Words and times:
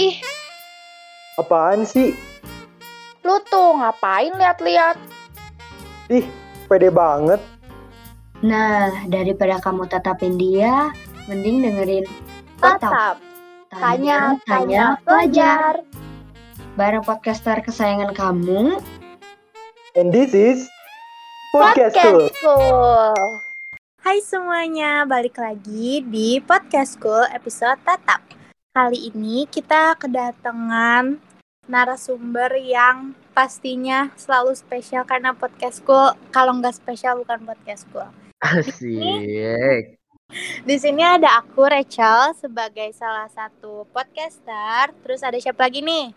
Ih, 0.00 0.16
Apaan 1.36 1.84
sih? 1.84 2.16
lu 3.20 3.36
tuh 3.52 3.76
ngapain 3.76 4.32
lihat-lihat? 4.32 4.96
Ih, 6.08 6.24
pede 6.72 6.88
banget. 6.88 7.36
Nah, 8.40 8.88
daripada 9.12 9.60
kamu 9.60 9.84
tatapin 9.92 10.40
dia, 10.40 10.88
mending 11.28 11.60
dengerin 11.60 12.08
Tatap, 12.64 13.20
tanya, 13.68 14.40
tanya, 14.48 14.96
pelajar. 15.04 15.84
Bareng 16.80 17.04
podcaster 17.04 17.60
kesayangan 17.60 18.16
kamu. 18.16 18.80
And 19.92 20.08
this 20.08 20.32
is 20.32 20.64
Podcast 21.52 21.92
School. 21.92 22.24
School. 22.40 23.20
Hai 24.00 24.24
semuanya, 24.24 25.04
balik 25.04 25.36
lagi 25.36 26.00
di 26.08 26.40
Podcast 26.40 26.96
School 26.96 27.28
episode 27.36 27.76
Tatap. 27.84 28.29
Kali 28.70 29.10
ini 29.10 29.50
kita 29.50 29.98
kedatangan 29.98 31.18
narasumber 31.66 32.54
yang 32.54 33.18
pastinya 33.34 34.14
selalu 34.14 34.54
spesial 34.54 35.02
karena 35.02 35.34
Podcast 35.34 35.82
School 35.82 36.14
kalau 36.30 36.54
nggak 36.54 36.78
spesial 36.78 37.18
bukan 37.18 37.42
Podcast 37.42 37.90
School. 37.90 38.06
Asik. 38.38 39.98
Di 40.62 40.76
sini 40.78 41.02
ada 41.02 41.42
aku 41.42 41.66
Rachel 41.66 42.30
sebagai 42.38 42.94
salah 42.94 43.26
satu 43.26 43.90
podcaster. 43.90 44.94
Terus 45.02 45.26
ada 45.26 45.34
siapa 45.42 45.66
lagi 45.66 45.82
nih? 45.82 46.14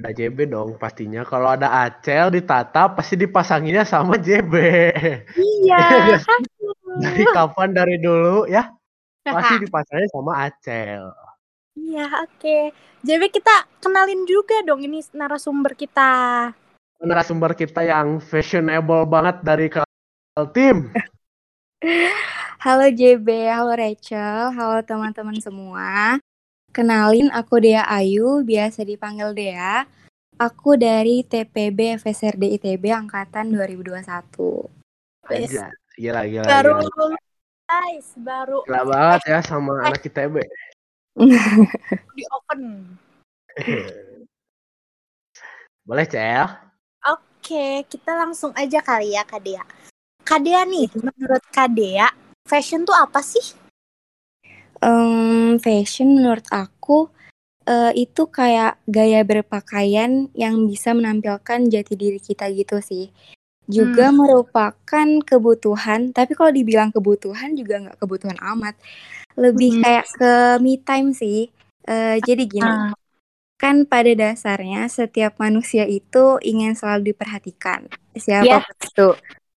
Ada 0.00 0.16
JB 0.16 0.48
dong 0.48 0.80
pastinya. 0.80 1.28
Kalau 1.28 1.52
ada 1.52 1.68
Acel 1.84 2.32
ditatap 2.32 2.96
pasti 2.96 3.20
dipasanginnya 3.20 3.84
sama 3.84 4.16
JB. 4.16 4.54
Iya. 5.36 6.16
Dari 7.04 7.24
kapan 7.36 7.76
dari 7.76 8.00
dulu 8.00 8.48
ya? 8.48 8.72
Pasti 9.28 9.64
dipasangin 9.64 10.08
sama 10.08 10.48
Acel. 10.48 11.21
Iya, 11.72 12.28
oke. 12.28 12.76
JB 13.00 13.22
kita 13.32 13.64
kenalin 13.80 14.28
juga 14.28 14.60
dong 14.60 14.84
ini 14.84 15.00
narasumber 15.16 15.72
kita. 15.72 16.52
Narasumber 17.00 17.56
kita 17.56 17.80
yang 17.82 18.20
fashionable 18.20 19.08
banget 19.08 19.40
dari 19.40 19.66
tim. 20.52 20.92
Halo 22.62 22.86
JB, 22.86 23.26
halo 23.50 23.74
Rachel, 23.74 24.54
halo 24.54 24.78
teman-teman 24.86 25.34
semua. 25.42 26.22
Kenalin 26.70 27.26
aku 27.34 27.58
Dea 27.58 27.82
Ayu, 27.90 28.46
biasa 28.46 28.86
dipanggil 28.86 29.34
Dea. 29.34 29.82
Aku 30.38 30.78
dari 30.78 31.26
TPB 31.26 31.98
FSRD 31.98 32.54
ITB 32.62 32.94
angkatan 32.94 33.50
2021. 33.50 33.98
Aja. 35.26 35.74
Gila, 35.98 36.22
gila, 36.30 36.46
Baru 36.46 36.72
gila. 36.78 36.86
lulus, 36.86 37.24
guys, 37.66 38.08
baru 38.14 38.58
Gila 38.62 38.82
banget 38.86 39.20
ya 39.26 39.38
sama 39.42 39.72
anak 39.82 40.06
ITB. 40.06 40.46
di 42.16 42.24
open. 42.32 42.60
Boleh, 45.88 46.06
Cel? 46.06 46.46
Oke, 47.02 47.82
kita 47.90 48.14
langsung 48.14 48.54
aja 48.54 48.78
kali 48.78 49.18
ya 49.18 49.26
Kak 49.26 49.42
Dea. 49.42 49.66
Kak 50.22 50.40
Dea 50.46 50.62
nih, 50.62 50.86
menurut 50.94 51.42
Kak 51.50 51.74
Dea, 51.74 52.06
fashion 52.46 52.86
tuh 52.86 52.94
apa 52.94 53.18
sih? 53.18 53.42
Em, 54.78 55.58
fashion 55.58 56.22
menurut 56.22 56.46
aku 56.54 57.10
eh, 57.66 57.92
itu 57.98 58.30
kayak 58.30 58.78
gaya 58.86 59.22
berpakaian 59.26 60.30
yang 60.34 60.66
bisa 60.70 60.94
menampilkan 60.94 61.66
jati 61.66 61.94
diri 61.98 62.18
kita 62.22 62.46
gitu 62.54 62.78
sih. 62.78 63.10
Juga 63.70 64.10
merupakan 64.10 65.08
kebutuhan, 65.22 66.10
tapi 66.10 66.34
kalau 66.34 66.50
dibilang 66.50 66.90
kebutuhan 66.90 67.54
juga 67.54 67.78
nggak 67.88 67.98
kebutuhan 68.02 68.38
amat. 68.56 68.74
Lebih 69.38 69.78
Hmm. 69.78 69.82
kayak 69.82 70.06
ke 70.12 70.32
me 70.60 70.74
time 70.82 71.14
sih. 71.14 71.48
Eh, 71.86 72.16
jadi 72.22 72.42
gini. 72.46 72.66
Ah. 72.66 72.92
Kan 73.58 73.86
pada 73.86 74.10
dasarnya 74.10 74.90
setiap 74.90 75.38
manusia 75.38 75.86
itu 75.86 76.42
ingin 76.42 76.74
selalu 76.74 77.14
diperhatikan, 77.14 77.86
Iya. 78.10 78.42
siapa 78.42 78.58
pun 78.66 78.76
itu. 78.82 79.08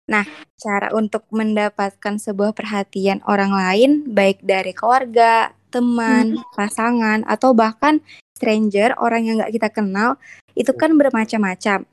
Nah, 0.05 0.29
cara 0.61 0.93
untuk 0.93 1.25
mendapatkan 1.33 2.21
sebuah 2.21 2.53
perhatian 2.53 3.25
orang 3.25 3.57
lain, 3.57 3.91
baik 4.13 4.45
dari 4.45 4.77
keluarga, 4.77 5.57
teman, 5.73 6.37
pasangan, 6.53 7.25
atau 7.25 7.57
bahkan 7.57 8.05
stranger, 8.37 8.93
orang 9.01 9.25
yang 9.25 9.41
nggak 9.41 9.57
kita 9.57 9.69
kenal, 9.73 10.21
itu 10.53 10.77
kan 10.77 10.93
bermacam-macam. 11.01 11.89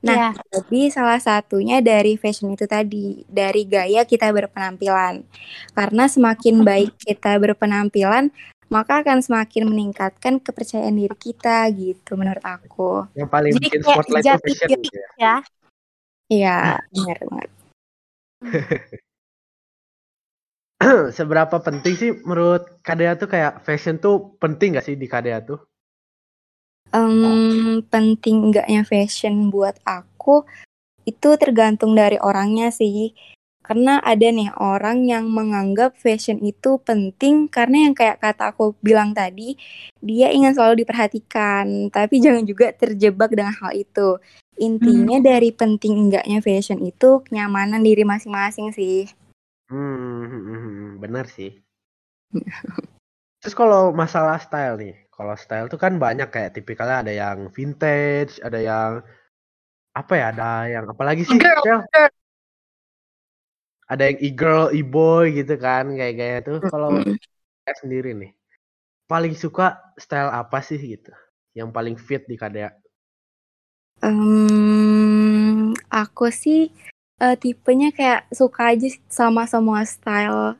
Nah, 0.00 0.32
jadi 0.48 0.88
salah 0.88 1.20
satunya 1.20 1.84
dari 1.84 2.16
fashion 2.16 2.56
itu 2.56 2.64
tadi, 2.64 3.20
dari 3.28 3.68
gaya 3.68 4.08
kita 4.08 4.32
berpenampilan. 4.32 5.20
Karena 5.76 6.08
semakin 6.08 6.64
baik 6.64 6.96
kita 7.04 7.36
berpenampilan, 7.36 8.32
maka 8.72 9.04
akan 9.04 9.20
semakin 9.20 9.68
meningkatkan 9.68 10.40
kepercayaan 10.40 10.96
diri 10.96 11.16
kita 11.20 11.68
gitu 11.76 12.16
menurut 12.16 12.40
aku. 12.40 13.04
Yang 13.12 13.28
paling 13.28 13.52
Jadi 13.60 13.64
bikin 13.68 13.80
spotlight 13.84 14.24
fashion 14.40 14.68
diri 14.80 14.88
gitu 14.88 14.96
ya. 14.96 15.10
ya. 15.20 15.34
Iya, 16.30 16.58
benar 16.88 17.18
banget. 17.26 17.50
Seberapa 21.18 21.60
penting 21.60 21.94
sih 21.98 22.10
menurut 22.24 22.80
Kadea 22.80 23.20
tuh 23.20 23.28
kayak 23.28 23.60
fashion 23.68 24.00
tuh 24.00 24.40
penting 24.40 24.80
gak 24.80 24.88
sih 24.88 24.96
di 24.96 25.04
Kadea 25.04 25.44
tuh? 25.44 25.60
Em, 26.90 27.84
penting 27.86 28.50
enggaknya 28.50 28.82
fashion 28.82 29.52
buat 29.52 29.78
aku 29.86 30.42
itu 31.06 31.28
tergantung 31.38 31.94
dari 31.94 32.18
orangnya 32.18 32.72
sih. 32.74 33.14
Karena 33.60 34.02
ada 34.02 34.26
nih 34.34 34.50
orang 34.58 35.06
yang 35.06 35.30
menganggap 35.30 35.94
fashion 35.94 36.42
itu 36.42 36.82
penting 36.82 37.46
karena 37.46 37.86
yang 37.86 37.94
kayak 37.94 38.18
kata 38.18 38.50
aku 38.50 38.74
bilang 38.82 39.14
tadi, 39.14 39.54
dia 40.02 40.32
ingin 40.34 40.56
selalu 40.56 40.82
diperhatikan, 40.82 41.92
tapi 41.94 42.18
jangan 42.24 42.42
juga 42.42 42.74
terjebak 42.74 43.30
dengan 43.30 43.54
hal 43.54 43.70
itu. 43.76 44.18
Intinya 44.58 45.22
dari 45.22 45.54
penting 45.54 46.08
enggaknya 46.08 46.42
fashion 46.42 46.82
itu 46.82 47.22
kenyamanan 47.24 47.80
diri 47.80 48.02
masing-masing 48.02 48.74
sih. 48.74 49.06
Hmm, 49.70 50.98
bener 50.98 51.30
sih. 51.30 51.62
Terus 53.40 53.56
kalau 53.56 53.88
masalah 53.94 54.36
style 54.36 54.76
nih, 54.76 54.96
kalau 55.20 55.36
style 55.36 55.68
tuh 55.68 55.76
kan 55.76 56.00
banyak 56.00 56.32
kayak 56.32 56.56
tipikalnya 56.56 57.04
ada 57.04 57.12
yang 57.12 57.52
vintage, 57.52 58.40
ada 58.40 58.56
yang 58.56 59.04
apa 59.92 60.12
ya, 60.16 60.32
ada 60.32 60.50
yang 60.64 60.84
apa 60.88 61.02
lagi 61.04 61.28
sih? 61.28 61.36
Girl, 61.36 61.60
girl. 61.60 62.08
Ada 63.84 64.08
yang 64.08 64.18
e-girl, 64.24 64.66
e-boy 64.72 65.36
gitu 65.36 65.60
kan, 65.60 65.92
kayak 65.92 66.14
gaya 66.16 66.38
tuh. 66.40 66.64
Kalau 66.64 67.04
saya 67.68 67.76
sendiri 67.84 68.16
nih, 68.16 68.32
paling 69.04 69.36
suka 69.36 69.92
style 70.00 70.32
apa 70.32 70.64
sih 70.64 70.80
gitu? 70.80 71.12
Yang 71.52 71.68
paling 71.68 71.96
fit 72.00 72.24
di 72.24 72.40
Kadea? 72.40 72.72
Em, 74.00 75.76
aku 75.92 76.32
sih 76.32 76.72
eh, 77.20 77.36
tipenya 77.36 77.92
kayak 77.92 78.24
suka 78.32 78.72
aja 78.72 78.88
sama 79.12 79.44
semua 79.44 79.84
style. 79.84 80.56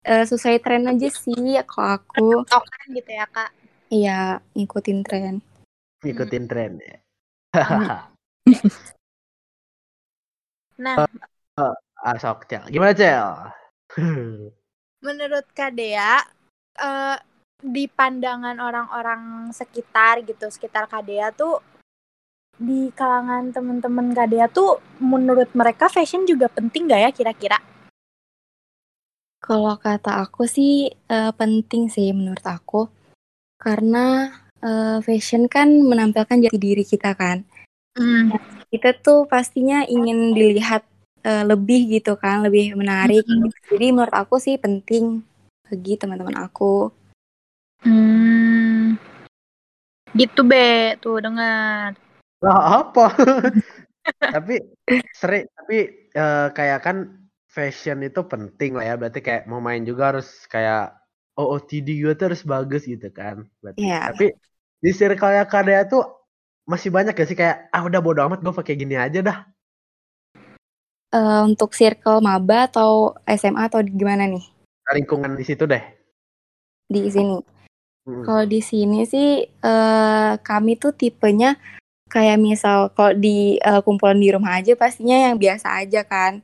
Eh, 0.00 0.24
sesuai 0.24 0.64
tren 0.64 0.88
aja 0.88 1.12
sih 1.12 1.60
kalau 1.68 2.00
aku. 2.00 2.48
Tokan 2.48 2.88
gitu 2.96 3.12
ya 3.12 3.28
kak. 3.28 3.52
Iya, 3.92 4.40
ngikutin 4.56 5.04
tren. 5.04 5.44
Ngikutin 6.00 6.44
tren 6.48 6.72
ya. 6.80 6.96
Nah, 10.82 11.06
ah, 11.54 12.16
sok, 12.18 12.50
Cel. 12.50 12.66
Gimana, 12.72 12.90
Cel? 12.96 13.28
menurut 15.02 15.46
Kak 15.52 15.74
Dea, 15.74 16.22
eh, 16.78 17.18
di 17.62 17.84
pandangan 17.86 18.58
orang-orang 18.58 19.50
sekitar 19.50 20.22
gitu, 20.26 20.48
sekitar 20.48 20.86
Kak 20.86 21.06
Dea 21.06 21.30
tuh 21.34 21.58
di 22.58 22.90
kalangan 22.94 23.50
teman-teman 23.50 24.14
Kak 24.14 24.28
Dea 24.30 24.46
tuh 24.46 24.78
menurut 25.02 25.50
mereka 25.54 25.90
fashion 25.90 26.22
juga 26.26 26.46
penting 26.46 26.86
gak 26.90 27.02
ya 27.02 27.10
kira-kira? 27.10 27.58
Kalau 29.42 29.74
kata 29.74 30.22
aku 30.22 30.46
sih 30.46 30.86
eh, 30.90 31.32
penting 31.34 31.90
sih 31.90 32.14
menurut 32.14 32.46
aku. 32.46 33.01
Karena 33.62 34.26
eh, 34.58 34.98
fashion 35.06 35.46
kan 35.46 35.70
menampilkan 35.70 36.50
jati 36.50 36.58
diri 36.58 36.82
kita 36.82 37.14
kan. 37.14 37.46
Kita 38.66 38.90
tuh 38.98 39.30
pastinya 39.30 39.86
ingin 39.86 40.34
dilihat 40.34 40.82
eh, 41.22 41.46
lebih 41.46 41.86
gitu 42.02 42.18
kan, 42.18 42.42
lebih 42.42 42.74
menarik. 42.74 43.22
Mm-mm. 43.22 43.54
Jadi 43.70 43.86
menurut 43.94 44.10
aku 44.10 44.42
sih 44.42 44.58
penting 44.58 45.22
bagi 45.70 45.94
teman-teman 45.94 46.42
aku. 46.42 46.90
Hmm. 47.86 48.98
Gitu 50.12 50.42
be, 50.42 50.98
tuh 50.98 51.22
dengar. 51.22 51.94
Lah 52.42 52.82
apa? 52.82 53.06
tapi 54.34 54.58
sering 55.14 55.46
tapi 55.54 56.10
eh, 56.10 56.48
kayak 56.50 56.80
kan 56.82 56.96
fashion 57.46 58.02
itu 58.02 58.24
penting 58.26 58.74
lah 58.74 58.84
ya 58.90 58.94
berarti 58.98 59.20
kayak 59.22 59.46
mau 59.46 59.62
main 59.62 59.86
juga 59.86 60.10
harus 60.10 60.48
kayak 60.50 61.01
OOTD 61.38 61.88
gue 62.02 62.12
tuh 62.14 62.32
harus 62.32 62.42
bagus 62.44 62.82
gitu 62.84 63.08
kan 63.12 63.46
berarti 63.64 63.80
Iya. 63.82 64.12
tapi 64.12 64.26
di 64.82 64.90
circle-nya 64.90 65.44
Kadea 65.48 65.86
tuh 65.88 66.02
masih 66.68 66.90
banyak 66.94 67.14
gak 67.14 67.28
sih 67.28 67.38
kayak 67.38 67.68
ah 67.74 67.82
udah 67.82 68.00
bodo 68.02 68.20
amat 68.26 68.40
gue 68.44 68.54
pakai 68.54 68.74
gini 68.78 68.94
aja 68.98 69.20
dah 69.22 69.38
Eh, 71.12 71.40
untuk 71.44 71.76
circle 71.76 72.24
maba 72.24 72.72
atau 72.72 73.12
SMA 73.28 73.68
atau 73.68 73.84
di- 73.84 73.92
gimana 73.92 74.24
nih 74.24 74.40
lingkungan 74.96 75.36
di 75.36 75.44
situ 75.44 75.64
deh 75.68 75.80
di 76.88 77.08
sini? 77.08 77.36
Mm. 78.04 78.24
Kalau 78.26 78.44
di 78.44 78.60
sini 78.60 79.04
sih 79.08 79.44
eh, 79.44 80.32
kami 80.40 80.72
tuh 80.76 80.92
tipenya 80.92 81.56
kayak 82.12 82.36
misal 82.36 82.92
kalau 82.92 83.12
di 83.16 83.56
eh, 83.60 83.80
kumpulan 83.84 84.20
di 84.20 84.28
rumah 84.32 84.60
aja 84.60 84.72
pastinya 84.76 85.16
yang 85.28 85.36
biasa 85.40 85.84
aja 85.84 86.00
kan. 86.04 86.40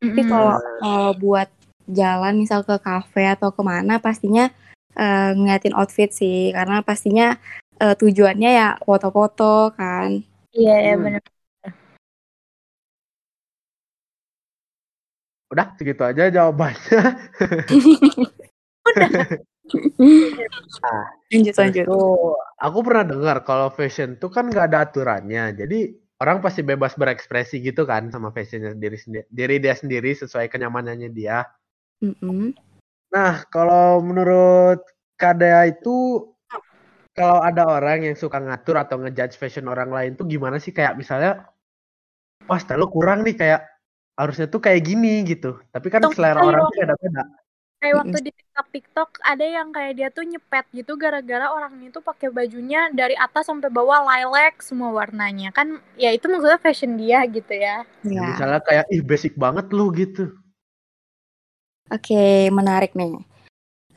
Tapi 0.00 0.20
Mm-mm. 0.20 0.28
kalau 0.32 0.52
kalau 0.80 1.10
buat 1.16 1.48
jalan 1.92 2.34
misal 2.42 2.60
ke 2.62 2.76
kafe 2.80 3.24
atau 3.34 3.50
ke 3.54 3.62
mana 3.62 3.98
pastinya 3.98 4.48
eh, 4.96 5.30
ngeliatin 5.36 5.76
outfit 5.76 6.10
sih 6.10 6.50
karena 6.56 6.82
pastinya 6.82 7.36
eh, 7.82 7.94
tujuannya 7.98 8.50
ya 8.50 8.68
foto-foto 8.82 9.74
kan. 9.78 10.22
Iya, 10.50 10.74
ya 10.86 10.94
Hmm. 10.96 11.04
benar. 11.06 11.22
Udah 15.50 15.66
segitu 15.74 16.02
aja 16.06 16.30
jawabannya. 16.30 17.00
Lanjut 21.30 21.54
Terus 21.54 21.58
lanjut. 21.58 21.84
tuh 21.86 22.34
aku 22.58 22.78
pernah 22.82 23.04
dengar 23.06 23.36
kalau 23.46 23.68
fashion 23.70 24.18
tuh 24.18 24.30
kan 24.32 24.50
nggak 24.50 24.66
ada 24.74 24.78
aturannya. 24.86 25.54
Jadi 25.54 25.94
orang 26.20 26.42
pasti 26.42 26.60
bebas 26.66 26.98
berekspresi 26.98 27.62
gitu 27.62 27.86
kan 27.86 28.10
sama 28.10 28.34
fashionnya 28.34 28.74
diri 28.76 28.98
sendiri, 28.98 29.26
diri 29.30 29.56
dia 29.62 29.74
sendiri 29.78 30.10
sesuai 30.12 30.50
kenyamanannya 30.50 31.10
dia. 31.14 31.46
Mm-mm. 32.00 32.56
Nah, 33.12 33.44
kalau 33.52 34.00
menurut 34.00 34.80
Kadea 35.20 35.68
itu 35.68 36.24
kalau 37.12 37.42
ada 37.42 37.66
orang 37.68 38.06
yang 38.06 38.16
suka 38.16 38.38
ngatur 38.40 38.80
atau 38.80 38.96
ngejudge 38.96 39.36
fashion 39.36 39.66
orang 39.68 39.90
lain 39.92 40.12
tuh 40.16 40.24
gimana 40.24 40.56
sih 40.62 40.72
kayak 40.72 40.96
misalnya 40.96 41.50
wah 42.48 42.56
style 42.56 42.80
lu 42.80 42.88
kurang 42.88 43.26
nih 43.26 43.36
kayak 43.36 43.60
harusnya 44.16 44.46
tuh 44.48 44.62
kayak 44.62 44.80
gini 44.86 45.26
gitu. 45.28 45.60
Tapi 45.68 45.86
kan 45.92 46.06
Tunggu, 46.06 46.16
selera 46.16 46.40
orang 46.40 46.62
tuh 46.70 46.76
beda-beda. 46.80 47.22
Kayak 47.80 47.94
waktu 47.96 48.18
di 48.28 48.32
TikTok 48.36 48.66
TikTok 48.76 49.10
ada 49.24 49.40
yang 49.44 49.68
kayak 49.72 49.92
dia 49.96 50.08
tuh 50.12 50.24
nyepet 50.28 50.68
gitu 50.76 51.00
gara-gara 51.00 51.48
orang 51.48 51.80
itu 51.80 51.96
pakai 52.04 52.28
bajunya 52.28 52.92
dari 52.92 53.16
atas 53.16 53.48
sampai 53.48 53.72
bawah 53.72 54.04
lilac 54.04 54.60
semua 54.60 54.92
warnanya. 54.92 55.48
Kan 55.52 55.80
ya 55.96 56.12
itu 56.12 56.28
maksudnya 56.28 56.60
fashion 56.60 57.00
dia 57.00 57.24
gitu 57.24 57.52
ya. 57.56 57.88
Ya, 58.04 58.12
Ya. 58.12 58.22
misalnya 58.36 58.60
kayak 58.60 58.84
ih 58.92 59.00
basic 59.00 59.32
banget 59.40 59.72
lu 59.72 59.88
gitu. 59.96 60.28
Oke, 61.90 62.46
menarik 62.54 62.94
nih. 62.94 63.18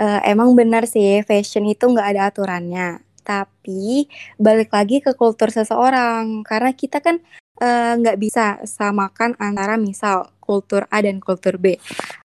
Eh, 0.02 0.22
emang 0.34 0.58
benar 0.58 0.90
sih, 0.90 1.22
fashion 1.22 1.70
itu 1.70 1.86
nggak 1.86 2.08
ada 2.18 2.22
aturannya. 2.34 3.06
Tapi 3.22 4.10
balik 4.42 4.74
lagi 4.74 5.00
ke 5.00 5.14
kultur 5.14 5.54
seseorang, 5.54 6.42
karena 6.42 6.74
kita 6.74 7.00
kan 7.00 7.22
eh, 7.62 7.94
nggak 8.02 8.18
bisa 8.18 8.58
samakan 8.66 9.38
antara 9.38 9.78
misal 9.78 10.34
kultur 10.42 10.90
A 10.90 11.06
dan 11.06 11.22
kultur 11.22 11.62
B. 11.62 11.78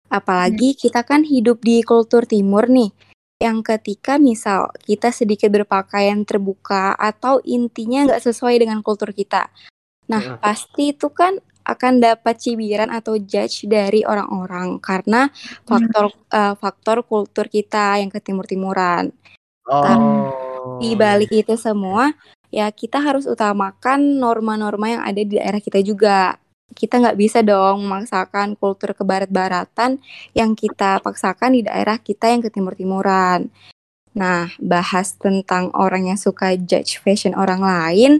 Apalagi 0.07 0.79
kita 0.79 1.03
kan 1.03 1.27
hidup 1.27 1.59
di 1.67 1.83
kultur 1.83 2.23
timur 2.31 2.71
nih, 2.71 2.95
yang 3.43 3.61
ketika 3.67 4.17
misal 4.23 4.71
kita 4.87 5.11
sedikit 5.11 5.51
berpakaian 5.51 6.23
terbuka 6.23 6.95
atau 6.95 7.43
intinya 7.43 8.07
nggak 8.07 8.23
sesuai 8.23 8.63
dengan 8.63 8.81
kultur 8.87 9.11
kita. 9.11 9.51
Nah, 10.07 10.23
Heeh. 10.23 10.39
pasti 10.39 10.95
itu 10.95 11.11
kan 11.11 11.43
akan 11.67 11.99
dapat 11.99 12.39
cibiran 12.39 12.89
atau 12.95 13.19
judge 13.19 13.67
dari 13.67 14.07
orang-orang 14.07 14.79
karena 14.79 15.27
faktor 15.67 16.15
eh, 16.31 16.55
faktor 16.55 17.03
kultur 17.03 17.51
kita 17.51 17.99
yang 17.99 18.09
ke 18.09 18.23
timur-timuran. 18.23 19.11
Oh. 19.67 20.79
Di 20.79 20.95
balik 20.95 21.35
itu 21.35 21.59
semua, 21.59 22.15
ya 22.55 22.71
kita 22.71 23.03
harus 23.03 23.27
utamakan 23.27 24.23
norma-norma 24.23 24.87
yang 24.87 25.03
ada 25.03 25.19
di 25.19 25.39
daerah 25.39 25.59
kita 25.59 25.83
juga. 25.83 26.39
Kita 26.67 26.99
nggak 26.99 27.19
bisa 27.19 27.47
dong 27.47 27.87
memaksakan 27.87 28.59
kultur 28.59 28.91
ke 28.91 29.07
barat-baratan 29.07 30.03
yang 30.35 30.59
kita 30.59 30.99
paksakan 30.99 31.55
di 31.55 31.63
daerah 31.63 31.99
kita 31.99 32.27
yang 32.27 32.43
ke 32.43 32.51
timur-timuran. 32.51 33.49
Nah, 34.17 34.51
bahas 34.59 35.15
tentang 35.15 35.71
orang 35.77 36.11
yang 36.11 36.19
suka 36.19 36.57
judge 36.57 36.99
fashion 37.05 37.37
orang 37.37 37.63
lain, 37.63 38.13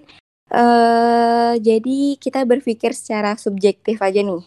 eh 0.51 1.53
jadi 1.59 1.99
kita 2.21 2.47
berpikir 2.47 2.95
secara 2.95 3.35
subjektif 3.35 3.99
aja 3.99 4.23
nih. 4.23 4.45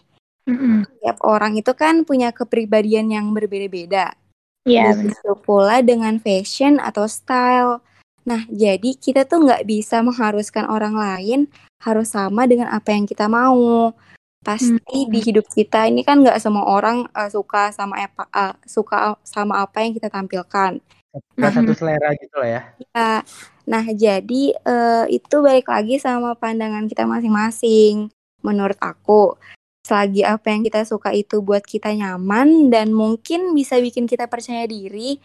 Tiap 1.04 1.18
orang 1.22 1.60
itu 1.60 1.72
kan 1.78 2.08
punya 2.08 2.34
kepribadian 2.34 3.12
yang 3.14 3.30
berbeda-beda. 3.36 4.16
Iya, 4.68 4.94
benar. 4.94 5.14
Begitu 5.14 5.32
pula 5.42 5.78
dengan 5.82 6.18
fashion 6.20 6.78
atau 6.82 7.06
style. 7.06 7.82
Nah, 8.28 8.46
jadi 8.50 8.94
kita 8.94 9.26
tuh 9.26 9.46
nggak 9.48 9.66
bisa 9.66 10.04
mengharuskan 10.06 10.70
orang 10.70 10.94
lain 10.94 11.40
harus 11.82 12.12
sama 12.12 12.46
dengan 12.46 12.70
apa 12.70 12.92
yang 12.92 13.08
kita 13.08 13.26
mau. 13.26 13.94
Pasti 14.40 15.04
di 15.12 15.20
hidup 15.20 15.44
kita 15.52 15.84
ini 15.92 16.06
kan 16.08 16.24
nggak 16.24 16.40
semua 16.40 16.64
orang 16.64 17.08
eh, 17.12 17.28
suka 17.28 17.76
sama 17.76 18.00
apa 18.00 18.24
eh, 18.32 18.56
suka 18.64 19.20
sama 19.26 19.64
apa 19.64 19.84
yang 19.84 19.92
kita 19.96 20.08
tampilkan. 20.08 20.80
Nggak 21.36 21.52
satu 21.58 21.74
selera 21.74 22.10
gitu 22.16 22.36
lah 22.40 22.50
ya. 22.50 22.62
Ya. 22.94 23.12
Nah, 23.70 23.86
jadi 23.86 24.58
eh, 24.58 25.06
itu 25.14 25.36
balik 25.46 25.70
lagi 25.70 26.02
sama 26.02 26.34
pandangan 26.34 26.90
kita 26.90 27.06
masing-masing. 27.06 28.10
Menurut 28.42 28.76
aku, 28.82 29.38
selagi 29.86 30.26
apa 30.26 30.50
yang 30.50 30.66
kita 30.66 30.82
suka 30.90 31.14
itu 31.14 31.42
buat 31.46 31.62
kita 31.62 31.94
nyaman 31.94 32.74
dan 32.74 32.90
mungkin 32.90 33.54
bisa 33.54 33.78
bikin 33.78 34.10
kita 34.10 34.26
percaya 34.26 34.66
diri, 34.66 35.22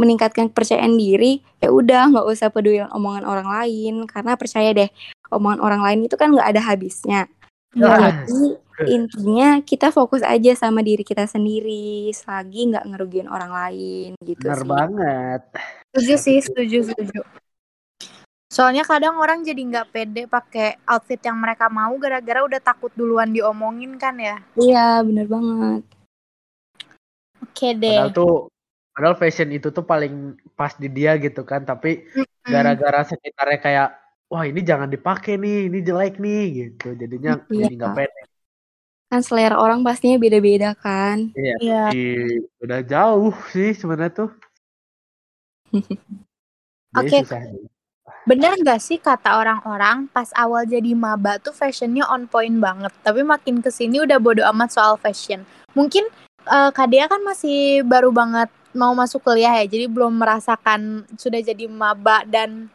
meningkatkan 0.00 0.48
kepercayaan 0.50 0.96
diri, 0.96 1.44
ya 1.60 1.68
udah 1.70 2.10
nggak 2.10 2.26
usah 2.26 2.48
peduli 2.48 2.80
omongan 2.88 3.24
orang 3.28 3.48
lain 3.48 3.94
karena 4.08 4.32
percaya 4.34 4.70
deh, 4.72 4.90
omongan 5.30 5.60
orang 5.60 5.80
lain 5.84 5.98
itu 6.08 6.16
kan 6.16 6.32
nggak 6.32 6.56
ada 6.56 6.62
habisnya. 6.64 7.28
Ah, 7.78 8.10
Jadi 8.10 8.58
intinya 8.90 9.62
kita 9.62 9.88
fokus 9.94 10.20
aja 10.24 10.52
sama 10.58 10.82
diri 10.82 11.06
kita 11.06 11.24
sendiri, 11.24 12.10
selagi 12.10 12.74
nggak 12.74 12.84
ngerugiin 12.90 13.28
orang 13.30 13.52
lain 13.54 14.10
gitu 14.24 14.42
bener 14.42 14.60
sih. 14.60 14.68
banget. 14.68 15.40
Setuju 15.94 16.14
sih, 16.18 16.38
setuju, 16.42 16.78
setuju. 16.90 17.20
Soalnya 18.54 18.86
kadang 18.86 19.18
orang 19.18 19.42
jadi 19.42 19.58
nggak 19.58 19.90
pede 19.90 20.22
pakai 20.30 20.78
outfit 20.86 21.18
yang 21.18 21.42
mereka 21.42 21.66
mau 21.66 21.90
gara-gara 21.98 22.46
udah 22.46 22.62
takut 22.62 22.94
duluan 22.94 23.34
diomongin 23.34 23.98
kan 23.98 24.14
ya. 24.14 24.38
Iya, 24.54 25.02
bener 25.02 25.26
banget. 25.26 25.82
Oke 27.42 27.74
deh. 27.74 27.98
Padahal 27.98 28.14
tuh 28.14 28.34
padahal 28.94 29.16
fashion 29.18 29.50
itu 29.50 29.74
tuh 29.74 29.82
paling 29.82 30.38
pas 30.54 30.70
di 30.78 30.86
dia 30.86 31.18
gitu 31.18 31.42
kan, 31.42 31.66
tapi 31.66 32.06
Mm-mm. 32.14 32.46
gara-gara 32.46 33.02
sekitarnya 33.10 33.58
kayak 33.58 33.88
wah 34.30 34.46
ini 34.46 34.62
jangan 34.62 34.86
dipakai 34.86 35.34
nih, 35.34 35.66
ini 35.66 35.78
jelek 35.82 36.22
nih 36.22 36.42
gitu. 36.54 36.94
Jadinya 36.94 37.42
Iya. 37.50 37.58
jadi 37.66 37.74
nggak 37.74 37.94
pede. 37.98 38.22
Kan 39.10 39.20
selera 39.26 39.58
orang 39.58 39.82
pastinya 39.82 40.14
beda-beda 40.14 40.78
kan. 40.78 41.34
Iya. 41.34 41.54
Iya. 41.58 41.82
Di- 41.90 42.46
udah 42.62 42.80
jauh 42.86 43.34
sih 43.50 43.74
sebenarnya 43.74 44.14
tuh. 44.14 44.30
Oke. 47.02 47.18
susah 47.26 47.42
nih. 47.50 47.66
Bener 48.24 48.56
nggak 48.56 48.80
sih 48.80 48.96
kata 48.96 49.36
orang-orang 49.36 50.08
pas 50.08 50.32
awal 50.32 50.64
jadi 50.64 50.96
maba 50.96 51.36
tuh 51.36 51.52
fashionnya 51.52 52.08
on 52.08 52.24
point 52.24 52.56
banget, 52.56 52.92
tapi 53.04 53.20
makin 53.20 53.60
ke 53.60 53.68
sini 53.68 54.00
udah 54.00 54.16
bodo 54.16 54.40
amat 54.48 54.72
soal 54.72 54.96
fashion. 54.96 55.44
Mungkin 55.76 56.08
eh, 56.48 56.70
Kak 56.72 56.88
Dea 56.88 57.04
kan 57.04 57.20
masih 57.20 57.84
baru 57.84 58.08
banget 58.08 58.48
mau 58.72 58.96
masuk 58.96 59.22
kuliah 59.22 59.60
ya, 59.60 59.68
jadi 59.68 59.86
belum 59.92 60.16
merasakan 60.18 61.04
sudah 61.20 61.40
jadi 61.44 61.68
maba 61.68 62.24
dan 62.24 62.72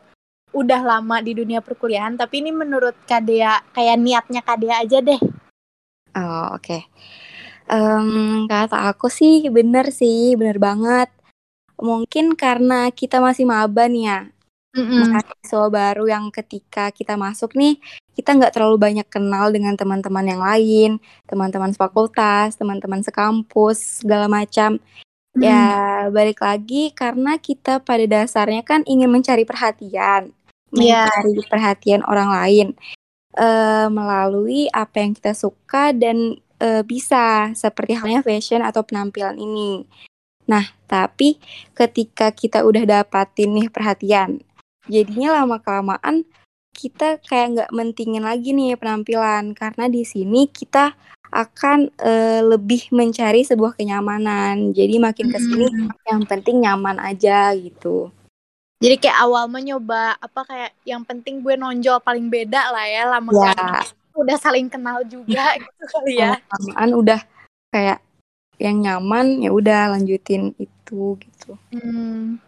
udah 0.54 0.82
lama 0.86 1.18
di 1.22 1.34
dunia 1.34 1.66
perkuliahan. 1.66 2.14
Tapi 2.14 2.46
ini 2.46 2.54
menurut 2.54 2.94
Kak 3.10 3.26
Dea 3.26 3.58
kayak 3.74 3.98
niatnya 3.98 4.42
Kak 4.46 4.58
Dea 4.62 4.86
aja 4.86 5.02
deh. 5.02 5.22
Oh, 6.14 6.58
oke. 6.58 6.78
Em, 7.70 8.46
kata 8.50 8.90
aku 8.90 9.10
sih 9.14 9.46
bener 9.50 9.94
sih, 9.94 10.34
bener 10.34 10.58
banget. 10.58 11.10
Mungkin 11.78 12.34
karena 12.34 12.90
kita 12.94 13.22
masih 13.22 13.46
maba 13.46 13.86
nih 13.88 14.04
ya, 14.10 14.20
mahasiswa 14.76 15.66
baru 15.70 16.06
yang 16.06 16.30
ketika 16.30 16.94
kita 16.94 17.18
masuk 17.18 17.58
nih, 17.58 17.82
kita 18.14 18.36
nggak 18.38 18.54
terlalu 18.54 18.78
banyak 18.78 19.08
kenal 19.10 19.50
dengan 19.50 19.74
teman-teman 19.80 20.26
yang 20.28 20.42
lain, 20.44 20.92
teman-teman 21.26 21.74
fakultas, 21.74 22.54
teman-teman 22.60 23.02
sekampus, 23.02 24.04
segala 24.04 24.30
macam. 24.30 24.78
Ya, 25.40 26.10
balik 26.12 26.42
lagi 26.44 26.92
karena 26.92 27.38
kita 27.40 27.80
pada 27.86 28.04
dasarnya 28.10 28.62
kan 28.66 28.84
ingin 28.84 29.08
mencari 29.14 29.46
perhatian, 29.48 30.34
Iya. 30.74 31.06
mencari 31.08 31.44
perhatian 31.50 32.02
orang 32.06 32.30
lain 32.34 32.68
eh, 33.38 33.88
melalui 33.90 34.68
apa 34.74 35.02
yang 35.02 35.14
kita 35.18 35.34
suka 35.38 35.94
dan 35.96 36.38
eh, 36.60 36.84
bisa 36.84 37.54
seperti 37.56 37.96
halnya 37.96 38.22
fashion 38.26 38.62
atau 38.66 38.84
penampilan 38.84 39.38
ini. 39.40 39.86
Nah, 40.50 40.66
tapi 40.90 41.38
ketika 41.78 42.34
kita 42.34 42.66
udah 42.66 42.84
dapatin 42.90 43.54
nih 43.54 43.70
perhatian, 43.70 44.42
jadinya 44.88 45.44
lama 45.44 45.58
kelamaan 45.60 46.24
kita 46.72 47.20
kayak 47.20 47.48
nggak 47.58 47.72
mentingin 47.76 48.24
lagi 48.24 48.56
nih 48.56 48.80
penampilan 48.80 49.52
karena 49.52 49.92
di 49.92 50.08
sini 50.08 50.48
kita 50.48 50.96
akan 51.30 51.94
eh, 52.02 52.42
lebih 52.42 52.90
mencari 52.90 53.46
sebuah 53.46 53.78
kenyamanan. 53.78 54.74
Jadi 54.74 54.96
makin 54.98 55.30
ke 55.30 55.38
sini 55.38 55.66
yang 56.10 56.26
penting 56.26 56.64
nyaman 56.66 56.98
aja 56.98 57.54
gitu. 57.54 58.10
Jadi 58.80 58.96
kayak 58.96 59.20
awal 59.28 59.52
mencoba 59.52 60.16
apa 60.18 60.42
kayak 60.48 60.72
yang 60.88 61.04
penting 61.04 61.44
gue 61.44 61.60
nonjol 61.60 62.00
paling 62.00 62.32
beda 62.32 62.72
lah 62.72 62.86
ya 62.88 63.04
lama 63.12 63.30
Ya, 63.36 63.52
kelamaan 63.52 63.86
udah 64.20 64.38
saling 64.40 64.68
kenal 64.72 65.04
juga 65.04 65.56
gitu 65.64 65.84
kali 65.92 66.20
ya. 66.20 66.40
lama-kelamaan 66.40 66.90
udah 66.96 67.20
kayak 67.76 68.00
yang 68.60 68.78
nyaman 68.84 69.44
ya 69.44 69.52
udah 69.52 69.96
lanjutin 69.96 70.56
itu 70.56 71.20
gitu. 71.20 71.60
Hmm. 71.76 72.40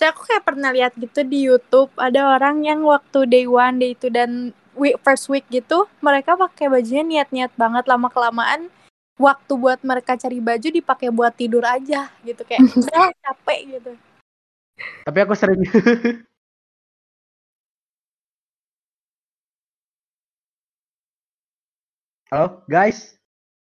Saya 0.00 0.16
aku 0.16 0.24
kayak 0.24 0.48
pernah 0.48 0.72
lihat 0.72 0.96
gitu 0.96 1.20
di 1.28 1.44
YouTube 1.44 1.92
ada 2.00 2.32
orang 2.40 2.64
yang 2.64 2.80
waktu 2.88 3.28
day 3.28 3.44
one, 3.44 3.76
day 3.76 3.92
two 3.92 4.08
dan 4.08 4.56
week, 4.72 4.96
first 5.04 5.28
week 5.28 5.44
gitu 5.52 5.84
mereka 6.00 6.40
pakai 6.40 6.72
bajunya 6.72 7.04
niat-niat 7.04 7.52
banget 7.52 7.84
lama 7.84 8.08
kelamaan 8.08 8.72
waktu 9.20 9.52
buat 9.60 9.76
mereka 9.84 10.16
cari 10.16 10.40
baju 10.40 10.72
dipakai 10.72 11.12
buat 11.12 11.36
tidur 11.36 11.68
aja 11.68 12.08
gitu 12.24 12.40
kayak 12.48 12.64
udah 12.80 13.12
capek 13.12 13.76
gitu. 13.76 13.92
Tapi 15.04 15.18
aku 15.20 15.36
sering 15.36 15.60
Halo 22.32 22.64
guys, 22.64 23.20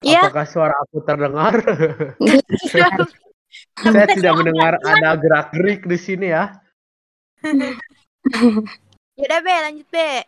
Iya. 0.05 0.29
apakah 0.29 0.45
suara 0.45 0.77
aku 0.77 1.01
terdengar? 1.01 1.57
Saya 3.79 4.07
tidak 4.11 4.33
mendengar 4.37 4.77
ada 4.83 5.17
gerak-gerik 5.17 5.87
di 5.89 5.97
sini 5.97 6.27
ya. 6.29 6.53
Yaudah 9.19 9.39
be, 9.43 9.55
lanjut 9.67 9.87
be. 9.91 10.23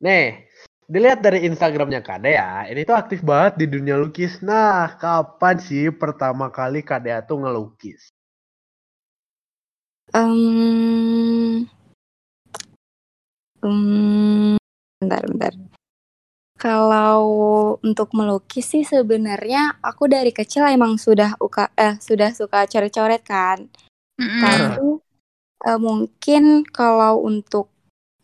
Nih, 0.00 0.48
dilihat 0.90 1.20
dari 1.22 1.46
Instagramnya 1.46 2.02
Kade 2.02 2.34
ya, 2.34 2.66
ini 2.66 2.82
tuh 2.82 2.96
aktif 2.98 3.22
banget 3.22 3.60
di 3.60 3.66
dunia 3.70 3.94
lukis. 3.94 4.42
Nah, 4.42 4.98
kapan 4.98 5.60
sih 5.62 5.92
pertama 5.94 6.50
kali 6.50 6.82
Kade 6.82 7.12
tuh 7.28 7.38
ngelukis? 7.38 8.10
Em, 10.10 11.70
em, 13.62 14.58
bentar, 14.98 15.22
bentar. 15.22 15.69
Kalau 16.60 17.24
untuk 17.80 18.12
melukis 18.12 18.68
sih 18.68 18.84
sebenarnya 18.84 19.80
aku 19.80 20.12
dari 20.12 20.28
kecil 20.28 20.68
emang 20.68 21.00
sudah 21.00 21.32
uka, 21.40 21.72
eh 21.72 21.96
sudah 21.96 22.36
suka 22.36 22.68
coret-coret 22.68 23.24
kan. 23.24 23.64
Tapi 24.20 25.00
eh, 25.64 25.80
mungkin 25.80 26.68
kalau 26.68 27.24
untuk 27.24 27.72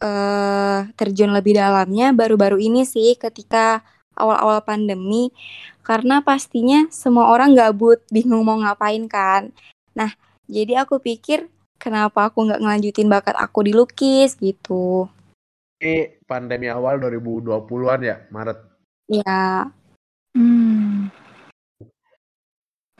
eh 0.04 0.84
terjun 1.00 1.32
lebih 1.32 1.56
dalamnya 1.56 2.12
baru-baru 2.12 2.60
ini 2.60 2.84
sih 2.84 3.16
ketika 3.16 3.80
awal-awal 4.12 4.60
pandemi 4.60 5.32
karena 5.80 6.20
pastinya 6.20 6.84
semua 6.92 7.32
orang 7.32 7.56
gabut 7.56 8.04
bingung 8.14 8.44
mau 8.44 8.60
ngapain 8.60 9.08
kan. 9.08 9.48
Nah, 9.96 10.12
jadi 10.44 10.84
aku 10.84 11.00
pikir 11.00 11.48
kenapa 11.80 12.28
aku 12.28 12.44
nggak 12.44 12.60
ngelanjutin 12.60 13.08
bakat 13.08 13.32
aku 13.40 13.64
di 13.64 13.72
lukis 13.72 14.36
gitu. 14.36 15.08
Ini 15.76 16.24
pandemi 16.24 16.72
awal 16.72 16.96
2020-an 16.98 18.00
ya, 18.00 18.16
Maret. 18.32 18.58
Ya, 19.06 19.68
Hmm. 20.36 21.08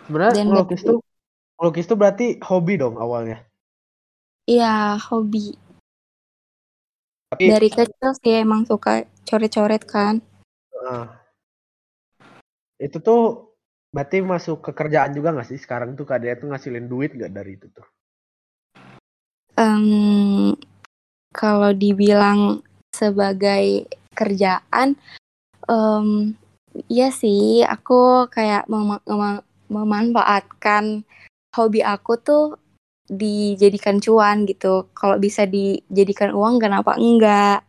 Sebenarnya 0.09 0.33
Dan 0.41 0.49
berarti- 0.49 0.81
tuh 0.89 0.99
ngelukis 1.61 1.85
tuh 1.85 1.99
berarti 1.99 2.27
hobi 2.41 2.81
dong 2.81 2.97
awalnya. 2.97 3.45
iya 4.49 4.97
hobi. 4.97 5.53
Tapi 7.29 7.51
Dari 7.53 7.69
kecil 7.69 8.11
sih 8.23 8.41
emang 8.41 8.65
suka 8.65 9.05
coret-coret 9.29 9.83
kan. 9.85 10.23
eh, 10.87 11.05
itu 12.79 12.97
tuh 13.03 13.51
berarti 13.93 14.23
masuk 14.23 14.63
ke 14.63 14.71
kerjaan 14.73 15.13
juga 15.13 15.35
nggak 15.35 15.49
sih 15.51 15.59
sekarang 15.59 15.93
tuh 15.99 16.07
Kade 16.09 16.33
tuh 16.39 16.49
ngasilin 16.49 16.87
duit 16.87 17.13
nggak 17.13 17.33
dari 17.35 17.59
itu 17.59 17.67
tuh? 17.69 17.85
Em, 19.59 20.55
kalau 21.37 21.77
dibilang 21.77 22.65
sebagai 22.97 23.85
kerjaan, 24.17 24.97
em, 25.69 26.33
iya 26.89 27.13
sih 27.13 27.61
aku 27.61 28.33
kayak 28.33 28.65
mema- 28.73 29.05
mema- 29.05 29.45
memanfaatkan 29.69 31.05
hobi 31.53 31.85
aku 31.85 32.17
tuh 32.17 32.57
dijadikan 33.05 34.01
cuan 34.01 34.49
gitu. 34.49 34.89
Kalau 34.97 35.21
bisa 35.21 35.45
dijadikan 35.45 36.33
uang, 36.33 36.57
kenapa 36.57 36.97
enggak? 36.97 37.61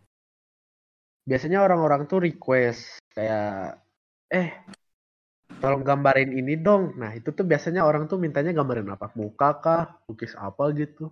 Biasanya 1.27 1.59
orang-orang 1.59 2.07
tuh 2.07 2.23
request 2.23 3.03
kayak 3.11 3.83
eh 4.31 4.55
tolong 5.59 5.83
gambarin 5.83 6.31
ini 6.31 6.55
dong. 6.55 6.95
Nah, 6.95 7.11
itu 7.11 7.35
tuh 7.35 7.43
biasanya 7.43 7.83
orang 7.83 8.07
tuh 8.07 8.15
mintanya 8.15 8.55
gambarin 8.55 8.87
apa? 8.87 9.11
Muka 9.19 9.49
kah? 9.59 9.83
Lukis 10.07 10.39
apa 10.39 10.71
gitu. 10.71 11.11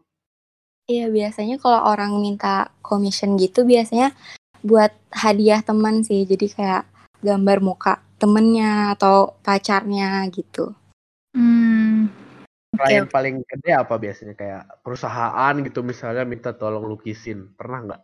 Iya, 0.86 1.10
biasanya 1.10 1.58
kalau 1.58 1.82
orang 1.82 2.14
minta 2.22 2.70
commission 2.86 3.34
gitu, 3.42 3.66
biasanya 3.66 4.14
buat 4.62 4.94
hadiah 5.10 5.66
teman 5.66 6.06
sih. 6.06 6.30
Jadi 6.30 6.46
kayak 6.54 6.86
gambar 7.26 7.58
muka 7.58 8.06
temennya 8.22 8.94
atau 8.94 9.34
pacarnya 9.42 10.30
gitu. 10.30 10.78
Hmm. 11.34 12.06
Klien 12.78 13.10
paling 13.10 13.42
gede 13.50 13.72
apa 13.74 13.98
biasanya 13.98 14.38
kayak 14.38 14.84
perusahaan 14.86 15.54
gitu 15.66 15.82
misalnya 15.82 16.22
minta 16.22 16.54
tolong 16.54 16.86
lukisin. 16.86 17.50
Pernah 17.58 17.80
nggak? 17.90 18.02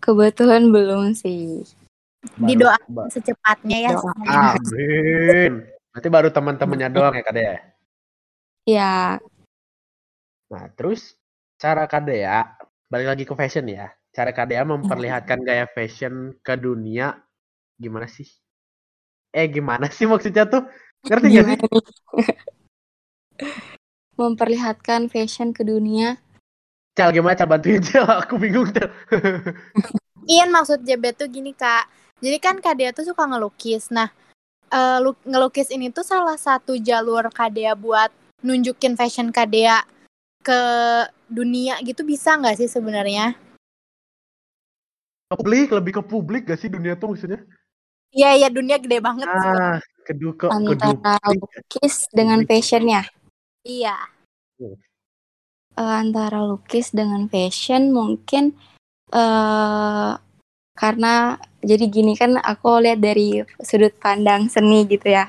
Kebetulan 0.00 0.72
belum 0.72 1.12
sih. 1.12 1.68
Baru- 2.40 2.48
Didoain 2.48 2.88
ba- 2.88 3.12
secepatnya 3.12 3.76
ya. 3.76 3.90
Doa. 3.92 4.02
semuanya. 4.08 4.38
Amin. 4.56 5.52
Berarti 5.92 6.08
baru 6.08 6.28
teman-temannya 6.32 6.88
doang 6.96 7.12
ya 7.12 7.24
Kade 7.28 7.42
ya? 7.44 7.56
Ya, 8.68 8.92
Nah, 10.48 10.64
terus 10.72 11.12
cara 11.60 11.84
Kadea, 11.84 12.56
balik 12.88 13.08
lagi 13.12 13.24
ke 13.28 13.34
fashion 13.36 13.68
ya. 13.68 13.92
Cara 14.16 14.32
Kadea 14.32 14.64
memperlihatkan 14.64 15.44
gaya 15.44 15.68
fashion 15.68 16.32
ke 16.40 16.56
dunia 16.56 17.20
gimana 17.76 18.08
sih? 18.08 18.24
Eh, 19.28 19.44
gimana 19.44 19.92
sih 19.92 20.08
maksudnya 20.08 20.48
tuh? 20.48 20.64
Ngerti 21.04 21.26
gak 21.36 21.46
sih? 21.52 21.58
Memperlihatkan 24.18 25.12
fashion 25.12 25.52
ke 25.52 25.62
dunia. 25.62 26.16
Cel, 26.96 27.12
gimana? 27.12 27.36
Cel, 27.36 27.46
bantuin 27.46 27.84
Cel. 27.84 28.08
Aku 28.24 28.40
bingung, 28.40 28.72
Cel. 28.72 28.88
Ian 30.26 30.50
maksud 30.50 30.82
JB 30.82 31.14
tuh 31.14 31.28
gini 31.28 31.52
kak. 31.52 31.86
Jadi 32.18 32.38
kan 32.42 32.58
Kadea 32.58 32.90
tuh 32.90 33.06
suka 33.06 33.28
ngelukis. 33.28 33.94
Nah, 33.94 34.10
lu- 34.98 35.22
ngelukis 35.22 35.70
ini 35.70 35.94
tuh 35.94 36.02
salah 36.02 36.34
satu 36.34 36.74
jalur 36.80 37.30
Kadea 37.30 37.78
buat 37.78 38.10
nunjukin 38.42 38.98
fashion 38.98 39.30
Kadea 39.30 39.86
ke 40.48 40.60
dunia 41.28 41.76
gitu 41.84 42.08
bisa 42.08 42.40
nggak 42.40 42.56
sih 42.56 42.72
sebenarnya? 42.72 43.36
Ke 45.28 45.36
publik, 45.36 45.68
lebih 45.68 45.92
ke 46.00 46.02
publik 46.08 46.42
gak 46.48 46.56
sih 46.56 46.72
dunia 46.72 46.96
tuh 46.96 47.12
maksudnya? 47.12 47.44
Iya 48.08 48.30
iya 48.40 48.48
dunia 48.48 48.80
gede 48.80 49.04
banget. 49.04 49.28
Ah, 49.28 49.76
kedua 50.08 50.32
ke 50.32 50.48
Antara 50.48 50.96
kedua. 51.20 51.36
lukis 51.36 52.08
dengan 52.08 52.40
fashion 52.48 52.88
ya. 52.88 53.04
Iya. 53.68 53.96
Eh, 55.76 55.94
antara 56.00 56.40
lukis 56.48 56.96
dengan 56.96 57.28
fashion 57.28 57.92
mungkin 57.92 58.56
eh 59.12 60.12
karena 60.78 61.36
jadi 61.60 61.84
gini 61.92 62.16
kan 62.16 62.40
aku 62.40 62.80
lihat 62.80 63.04
dari 63.04 63.44
sudut 63.60 63.92
pandang 64.00 64.48
seni 64.48 64.88
gitu 64.88 65.12
ya. 65.12 65.28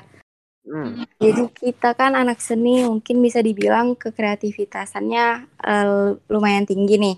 Hmm. 0.70 1.02
Jadi 1.18 1.50
kita 1.50 1.98
kan 1.98 2.14
anak 2.14 2.38
seni 2.38 2.86
mungkin 2.86 3.18
bisa 3.18 3.42
dibilang 3.42 3.98
kekreativitasannya 3.98 5.26
eh, 5.66 6.08
lumayan 6.30 6.62
tinggi 6.62 6.94
nih. 6.94 7.16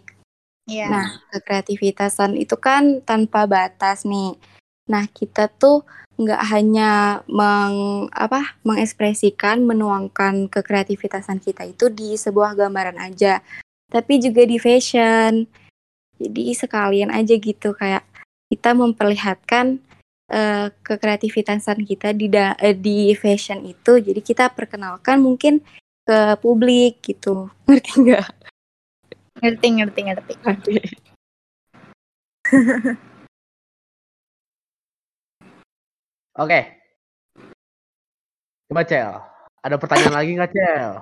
Iya. 0.72 0.88
Nah, 0.88 1.06
kekreativitasan 1.28 2.40
itu 2.40 2.56
kan 2.56 3.04
tanpa 3.04 3.44
batas 3.44 4.08
nih. 4.08 4.40
Nah, 4.88 5.04
kita 5.12 5.52
tuh 5.52 5.84
nggak 6.16 6.42
hanya 6.48 7.20
meng, 7.28 8.08
apa, 8.08 8.56
mengekspresikan, 8.64 9.64
menuangkan 9.64 10.48
kekreativitasan 10.48 11.42
kita 11.42 11.68
itu 11.68 11.92
di 11.92 12.16
sebuah 12.16 12.56
gambaran 12.56 13.00
aja, 13.00 13.44
tapi 13.92 14.22
juga 14.22 14.48
di 14.48 14.56
fashion. 14.56 15.44
Jadi 16.16 16.54
sekalian 16.54 17.10
aja 17.10 17.34
gitu 17.34 17.74
kayak 17.74 18.06
kita 18.48 18.72
memperlihatkan 18.72 19.82
eh, 20.32 20.72
kekreativitasan 20.72 21.84
kita 21.84 22.16
di 22.16 22.32
da- 22.32 22.56
eh, 22.56 22.72
di 22.72 23.12
fashion 23.12 23.60
itu. 23.68 24.00
Jadi 24.00 24.24
kita 24.24 24.48
perkenalkan 24.48 25.20
mungkin 25.20 25.60
ke 26.02 26.40
publik 26.40 27.04
gitu. 27.04 27.52
Ngerti 27.68 27.92
nggak? 28.00 28.26
Ngerti 29.44 29.68
ngerti 29.76 30.00
ngerti. 30.40 30.72
Oke. 36.42 36.60
Coba, 38.72 38.82
Cel. 38.88 39.12
Ada 39.60 39.76
pertanyaan 39.76 40.16
lagi 40.16 40.30
nggak, 40.32 40.52
Cel? 40.56 40.92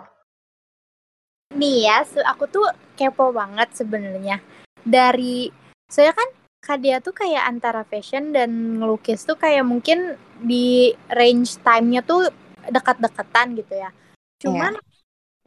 Nih 1.54 1.86
ya, 1.86 2.02
aku 2.30 2.46
tuh 2.50 2.66
kepo 2.98 3.30
banget 3.30 3.70
sebenarnya. 3.74 4.42
Dari 4.82 5.50
saya 5.86 6.10
kan 6.14 6.39
Kadia 6.60 7.00
tuh 7.00 7.16
kayak 7.16 7.48
antara 7.48 7.82
fashion 7.88 8.36
dan 8.36 8.76
ngelukis 8.76 9.24
tuh 9.24 9.34
kayak 9.34 9.64
mungkin 9.64 10.20
di 10.44 10.92
range 11.08 11.56
time-nya 11.64 12.04
tuh 12.04 12.28
dekat-dekatan 12.68 13.56
gitu 13.56 13.80
ya. 13.80 13.90
Cuman 14.36 14.76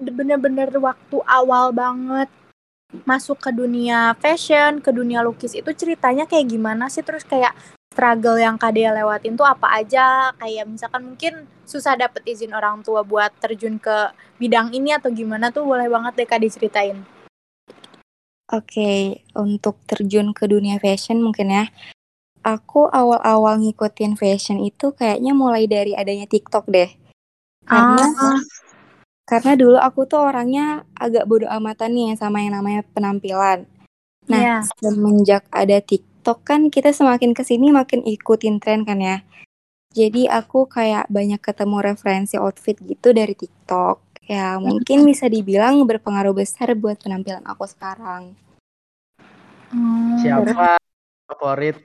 bener-bener 0.01 0.73
waktu 0.81 1.17
awal 1.29 1.69
banget 1.69 2.27
masuk 3.05 3.37
ke 3.41 3.53
dunia 3.53 4.17
fashion, 4.17 4.81
ke 4.81 4.89
dunia 4.89 5.21
lukis 5.21 5.53
itu 5.53 5.69
ceritanya 5.73 6.25
kayak 6.25 6.49
gimana 6.49 6.89
sih? 6.89 7.05
Terus 7.05 7.21
kayak 7.21 7.53
struggle 7.93 8.41
yang 8.41 8.57
Kak 8.57 8.73
Dea 8.73 8.89
lewatin 8.89 9.37
tuh 9.37 9.45
apa 9.45 9.69
aja? 9.69 10.33
Kayak 10.41 10.65
misalkan 10.65 11.13
mungkin 11.13 11.45
susah 11.69 11.93
dapet 11.93 12.25
izin 12.25 12.57
orang 12.57 12.81
tua 12.81 13.05
buat 13.05 13.29
terjun 13.37 13.77
ke 13.77 14.09
bidang 14.41 14.73
ini 14.73 14.97
atau 14.97 15.13
gimana 15.13 15.53
tuh 15.53 15.61
boleh 15.61 15.85
banget 15.85 16.13
deh 16.17 16.27
Kak 16.27 16.41
diceritain. 16.41 17.05
Oke, 18.53 19.25
untuk 19.33 19.81
terjun 19.89 20.29
ke 20.29 20.45
dunia 20.45 20.77
fashion 20.77 21.25
mungkin 21.25 21.49
ya. 21.49 21.65
Aku 22.45 22.85
awal-awal 22.85 23.57
ngikutin 23.65 24.13
fashion 24.13 24.61
itu 24.61 24.93
kayaknya 24.93 25.33
mulai 25.33 25.65
dari 25.65 25.97
adanya 25.97 26.29
TikTok 26.29 26.69
deh. 26.69 26.91
Karena 27.65 28.05
Ah. 28.13 28.37
karena 29.25 29.55
dulu 29.57 29.79
aku 29.79 30.05
tuh 30.05 30.21
orangnya 30.21 30.85
agak 30.93 31.25
bodo 31.25 31.47
amatan 31.49 31.95
nih 31.97 32.13
sama 32.13 32.45
yang 32.45 32.59
namanya 32.59 32.85
penampilan. 32.93 33.65
Nah, 34.29 34.41
Iya. 34.43 34.57
semenjak 34.77 35.47
ada 35.49 35.79
TikTok 35.81 36.45
kan 36.45 36.69
kita 36.69 36.93
semakin 36.93 37.33
ke 37.33 37.41
sini 37.41 37.73
makin 37.73 38.05
ikutin 38.05 38.61
tren 38.61 38.85
kan 38.85 38.99
ya. 39.01 39.23
Jadi 39.95 40.29
aku 40.29 40.69
kayak 40.69 41.09
banyak 41.09 41.41
ketemu 41.41 41.77
referensi 41.81 42.35
outfit 42.37 42.77
gitu 42.83 43.15
dari 43.15 43.33
TikTok. 43.33 44.27
Ya 44.27 44.59
mungkin 44.59 45.03
bisa 45.07 45.25
dibilang 45.27 45.83
berpengaruh 45.87 46.35
besar 46.35 46.71
buat 46.75 46.99
penampilan 47.01 47.43
aku 47.47 47.65
sekarang. 47.65 48.35
Hmm. 49.73 50.21
Siapa 50.21 50.77
favorit 51.25 51.81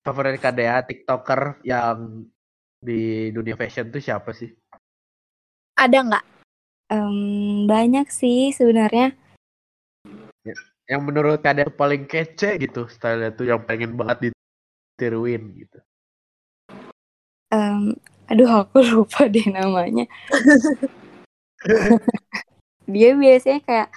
favorit 0.00 0.40
KDA 0.40 0.80
TikToker 0.80 1.60
yang 1.60 2.24
di 2.80 3.28
dunia 3.28 3.52
fashion 3.52 3.92
tuh 3.92 4.00
siapa 4.00 4.32
sih? 4.32 4.48
Ada 5.76 6.08
nggak? 6.08 6.24
Em, 6.88 7.68
banyak 7.68 8.08
sih 8.08 8.48
sebenarnya. 8.56 9.12
Yang 10.88 11.02
menurut 11.04 11.44
KDA 11.44 11.68
paling 11.68 12.08
kece 12.08 12.56
gitu 12.56 12.88
stylenya 12.88 13.36
tuh 13.36 13.44
yang 13.44 13.60
pengen 13.68 13.92
banget 13.92 14.32
ditiruin 14.32 15.52
gitu. 15.52 15.78
Em, 17.52 17.92
aduh 18.32 18.64
aku 18.64 18.80
lupa 18.96 19.28
deh 19.28 19.44
namanya. 19.52 20.08
Dia 22.88 23.12
biasanya 23.12 23.60
kayak 23.68 23.88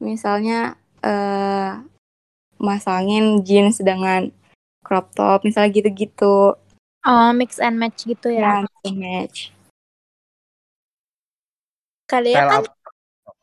misalnya 0.00 0.80
eh 1.04 1.84
masangin 2.58 3.42
jeans 3.46 3.78
dengan 3.78 4.30
crop 4.82 5.14
top, 5.14 5.46
misalnya 5.46 5.70
gitu-gitu. 5.72 6.58
Oh, 7.06 7.30
mix 7.32 7.62
and 7.62 7.78
match 7.78 8.04
gitu 8.04 8.28
ya. 8.28 8.66
Ya, 8.66 8.92
match. 8.92 9.54
Kak 12.08 12.24
Dea 12.24 12.40
Style 12.40 12.48
kan 12.48 12.62
apa? 12.64 12.70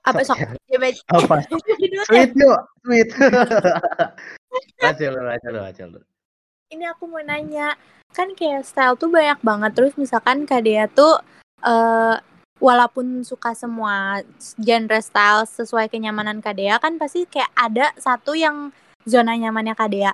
apa 0.05 0.21
sok? 0.25 0.37
Ya, 0.71 0.81
Apa? 1.13 1.45
Deh. 1.45 2.01
Sweet 2.09 2.31
yuk, 2.35 2.59
sweet. 2.83 3.09
Baca 4.81 5.05
lu, 5.07 5.19
baca 5.23 5.47
lu, 5.51 5.59
baca 5.61 5.83
lu. 5.87 5.99
ini 6.71 6.83
aku 6.87 7.05
mau 7.05 7.21
nanya 7.21 7.75
kan 8.15 8.31
kayak 8.33 8.63
style 8.63 8.95
tuh 8.95 9.11
banyak 9.11 9.37
banget 9.43 9.71
terus 9.75 9.93
misalkan 9.99 10.47
Kak 10.47 10.63
Dea 10.63 10.87
tuh 10.87 11.19
eh 11.63 12.17
walaupun 12.63 13.21
suka 13.27 13.51
semua 13.51 14.23
genre 14.55 14.99
style 15.03 15.43
sesuai 15.43 15.91
kenyamanan 15.91 16.39
Kak 16.39 16.55
Dea 16.55 16.79
kan 16.79 16.95
pasti 16.95 17.27
kayak 17.27 17.51
ada 17.53 17.91
satu 17.99 18.31
yang 18.31 18.71
zona 19.05 19.37
nyamannya 19.37 19.77
Kak 19.77 19.89
Dea 19.93 20.13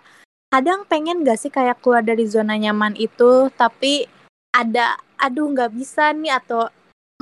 kadang 0.52 0.84
pengen 0.86 1.24
gak 1.24 1.40
sih 1.40 1.52
kayak 1.52 1.80
keluar 1.80 2.04
dari 2.04 2.28
zona 2.28 2.60
nyaman 2.60 2.94
itu 3.00 3.48
tapi 3.56 4.06
ada 4.52 5.00
aduh 5.16 5.48
nggak 5.48 5.72
bisa 5.72 6.12
nih 6.12 6.36
atau 6.36 6.68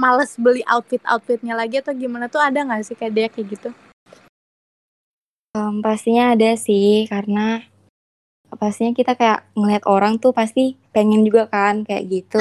males 0.01 0.33
beli 0.35 0.65
outfit 0.65 1.03
outfitnya 1.05 1.53
lagi 1.53 1.77
atau 1.77 1.93
gimana 1.93 2.25
tuh 2.25 2.41
ada 2.41 2.65
nggak 2.65 2.81
sih 2.83 2.97
Kak 2.97 3.13
Dea 3.13 3.29
kayak 3.29 3.47
gitu 3.53 3.69
Em, 5.57 5.81
pastinya 5.81 6.37
ada 6.37 6.53
sih 6.53 7.09
karena 7.09 7.65
pastinya 8.61 8.93
kita 8.93 9.17
kayak 9.17 9.49
ngeliat 9.57 9.81
orang 9.89 10.21
tuh 10.21 10.29
pasti 10.29 10.77
pengen 10.93 11.25
juga 11.25 11.49
kan 11.49 11.81
kayak 11.81 12.05
gitu. 12.05 12.37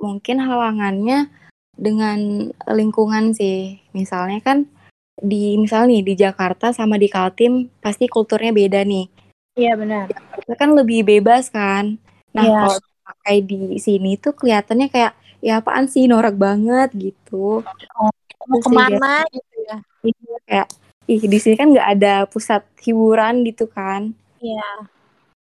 Mungkin 0.00 0.40
halangannya 0.40 1.28
dengan 1.76 2.48
lingkungan 2.64 3.36
sih. 3.36 3.76
Misalnya 3.92 4.40
kan 4.40 4.72
di 5.20 5.54
misal 5.56 5.86
nih 5.86 6.00
di 6.02 6.14
Jakarta 6.16 6.72
sama 6.72 6.96
di 6.96 7.06
Kaltim 7.06 7.68
pasti 7.78 8.08
kulturnya 8.08 8.50
beda 8.50 8.80
nih. 8.82 9.06
iya 9.54 9.76
benar 9.76 10.08
Kita 10.10 10.54
kan 10.56 10.72
lebih 10.72 11.04
bebas 11.04 11.52
kan. 11.52 12.00
Nah, 12.32 12.44
Iya. 12.46 12.60
kalau 12.64 12.78
pakai 13.04 13.36
di 13.42 13.76
sini 13.76 14.16
tuh 14.16 14.32
kelihatannya 14.32 14.88
kayak 14.88 15.12
ya 15.42 15.60
apaan 15.60 15.90
sih 15.90 16.06
norak 16.06 16.36
banget 16.36 16.88
gitu. 16.94 17.60
mau 17.98 18.08
Terus 18.56 18.64
ke 18.64 18.70
mana 18.72 19.22
gitu 19.28 19.56
ya 19.68 19.78
Iya, 20.00 20.36
kayak 20.48 20.68
ih 21.10 21.22
di 21.26 21.38
sini 21.42 21.54
kan 21.60 21.68
nggak 21.74 21.88
ada 21.98 22.14
pusat 22.24 22.64
hiburan 22.80 23.44
gitu 23.44 23.68
kan. 23.68 24.14
iya 24.40 24.88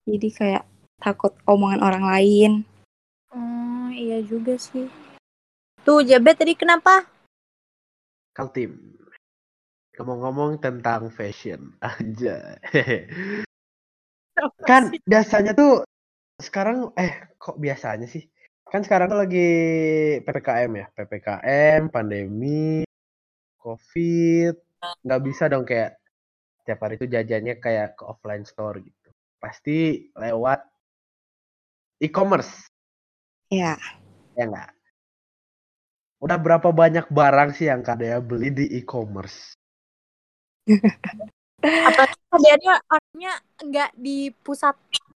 Jadi 0.07 0.31
kayak 0.31 0.63
takut 1.03 1.35
omongan 1.43 1.83
orang 1.83 2.05
lain. 2.07 2.51
Oh, 3.29 3.91
iya 3.91 4.23
juga 4.23 4.55
sih. 4.55 4.87
Tuh, 5.83 5.99
Jabet 5.99 6.39
tadi 6.39 6.55
kenapa? 6.55 7.03
Kaltim. 8.31 8.96
Ngomong-ngomong 9.97 10.61
tentang 10.61 11.09
fashion 11.09 11.73
aja. 11.81 12.61
kan 14.69 14.93
biasanya 15.09 15.57
tuh 15.57 15.81
sekarang 16.37 16.93
eh 16.93 17.33
kok 17.41 17.57
biasanya 17.57 18.05
sih? 18.05 18.29
Kan 18.69 18.85
sekarang 18.85 19.09
tuh 19.09 19.19
lagi 19.25 19.47
PPKM 20.21 20.71
ya, 20.77 20.85
PPKM, 20.93 21.81
pandemi, 21.89 22.85
Covid, 23.57 24.55
nggak 25.05 25.21
bisa 25.25 25.49
dong 25.49 25.65
kayak 25.65 25.97
tiap 26.65 26.79
hari 26.85 26.95
itu 27.01 27.09
jajannya 27.09 27.57
kayak 27.57 27.97
ke 27.97 28.03
offline 28.05 28.45
store 28.45 28.77
gitu. 28.85 29.09
Pasti 29.41 30.09
lewat 30.13 30.61
e-commerce, 32.05 32.69
Ya, 33.49 33.79
ya 34.37 34.43
nggak? 34.45 34.69
Udah 36.21 36.37
berapa 36.37 36.69
banyak 36.69 37.09
barang 37.09 37.49
sih 37.57 37.65
yang 37.71 37.81
kadang 37.81 38.21
beli 38.29 38.53
di 38.53 38.65
e-commerce? 38.77 39.56
Apalagi 41.63 42.17
kabarnya 42.29 42.73
orangnya 42.85 43.33
nggak 43.63 43.91
di 43.97 44.29
pusat 44.45 44.75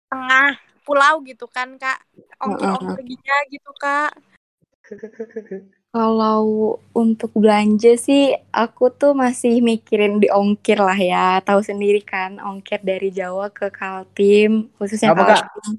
tengah 0.08 0.60
pulau 0.88 1.20
gitu 1.26 1.50
kan, 1.52 1.76
Kak. 1.76 2.00
Ongkir-ongkir 2.40 2.96
perginya 2.96 3.38
gitu, 3.52 3.72
Kak. 3.76 4.12
kalau 5.92 6.78
untuk 6.96 7.34
belanja 7.36 7.98
sih 7.98 8.32
aku 8.54 8.94
tuh 8.94 9.18
masih 9.18 9.60
mikirin 9.60 10.22
di 10.24 10.32
ongkir 10.32 10.80
lah 10.80 10.96
ya. 10.96 11.44
Tahu 11.44 11.60
sendiri 11.60 12.00
kan, 12.06 12.40
ongkir 12.40 12.80
dari 12.86 13.12
Jawa 13.12 13.52
ke 13.52 13.68
Kaltim, 13.74 14.72
khususnya 14.80 15.12
Apa, 15.12 15.24
Kak? 15.26 15.44
Kaltim. 15.52 15.74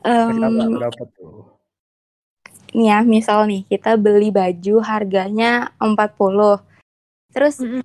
Berapa, 0.00 0.64
berapa 0.68 1.02
tuh? 1.16 1.49
Nih 2.72 2.86
ya, 2.90 2.98
misal 3.04 3.46
nih 3.50 3.62
kita 3.66 3.98
beli 3.98 4.30
baju 4.30 4.74
harganya 4.82 5.70
40. 5.82 6.62
Terus 7.30 7.62
Mm-mm. 7.62 7.82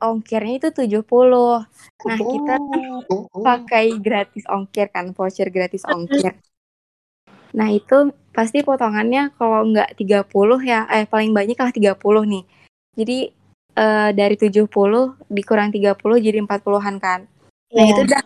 ongkirnya 0.00 0.54
itu 0.58 0.68
70. 0.72 1.64
Nah, 2.02 2.18
kita 2.18 2.54
Oh, 3.12 3.28
oh. 3.28 3.42
pakai 3.44 3.96
gratis 4.00 4.44
ongkir 4.48 4.88
kan, 4.88 5.12
voucher 5.12 5.48
gratis 5.52 5.84
ongkir. 5.84 6.36
Nah, 7.52 7.68
itu 7.68 8.10
pasti 8.32 8.64
potongannya 8.64 9.36
kalau 9.36 9.68
nggak 9.68 10.00
30 10.00 10.58
ya, 10.64 10.88
eh 10.88 11.04
paling 11.04 11.36
banyak 11.36 11.56
lah 11.56 11.72
30 11.72 12.24
nih. 12.24 12.44
Jadi 12.96 13.18
eh, 13.72 14.10
dari 14.12 14.36
70 14.36 15.16
dikurang 15.28 15.68
30 15.72 16.16
jadi 16.20 16.40
40-an 16.40 16.96
kan. 17.00 17.20
Nah, 17.72 17.84
Iya. 17.84 17.92
itu 17.92 18.00
udah 18.08 18.22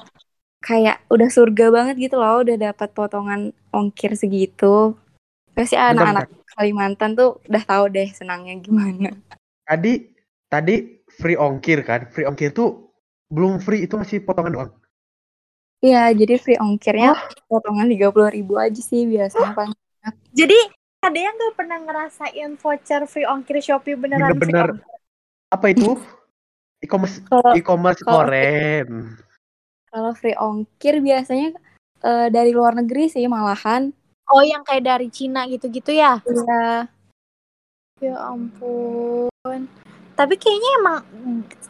kayak 0.63 0.97
udah 1.07 1.29
surga 1.31 1.67
banget 1.71 1.95
gitu 2.11 2.19
loh, 2.19 2.43
udah 2.43 2.57
dapat 2.59 2.89
potongan 2.91 3.41
ongkir 3.71 4.15
segitu. 4.19 4.95
Pasti 5.57 5.73
anak-anak 5.73 6.29
Kalimantan 6.53 7.17
tuh 7.17 7.41
udah 7.49 7.65
tahu 7.65 7.85
deh 7.93 8.09
senangnya 8.13 8.57
gimana. 8.61 9.13
Tadi 9.65 10.09
tadi 10.53 11.05
free 11.09 11.37
ongkir 11.37 11.81
kan? 11.85 12.13
Free 12.13 12.29
ongkir 12.29 12.53
tuh 12.53 12.93
belum 13.33 13.61
free 13.61 13.89
itu 13.89 13.97
masih 13.97 14.21
potongan 14.25 14.53
doang. 14.53 14.73
Iya, 15.85 16.13
jadi 16.17 16.41
free 16.41 16.57
ongkirnya 16.57 17.13
potongan 17.49 17.89
30 17.89 18.37
ribu 18.37 18.57
aja 18.57 18.81
sih 18.81 19.05
biasanya 19.05 19.53
paling 19.53 19.77
Jadi, 20.33 20.57
ada 21.03 21.19
yang 21.19 21.35
nggak 21.35 21.55
pernah 21.59 21.79
ngerasain 21.83 22.51
voucher 22.57 23.03
free 23.05 23.27
ongkir 23.27 23.61
Shopee 23.61 23.99
beneran 23.99 24.33
Bener-bener 24.33 24.81
apa 25.53 25.67
itu? 25.73 26.01
E-commerce 26.81 27.21
e-commerce 27.57 28.01
koren. 28.05 29.19
Kalau 29.93 30.13
free 30.17 30.37
ongkir 30.37 31.05
biasanya 31.05 31.53
eh, 32.01 32.29
dari 32.33 32.53
luar 32.57 32.77
negeri 32.77 33.13
sih 33.13 33.25
malahan. 33.29 33.93
Oh, 34.27 34.43
yang 34.43 34.67
kayak 34.67 34.83
dari 34.83 35.09
Cina 35.09 35.47
gitu-gitu 35.47 35.95
ya? 35.95 36.19
Iya. 36.27 36.91
Ya 38.03 38.15
ampun. 38.27 39.71
Tapi 40.17 40.35
kayaknya 40.37 40.71
emang 40.81 40.99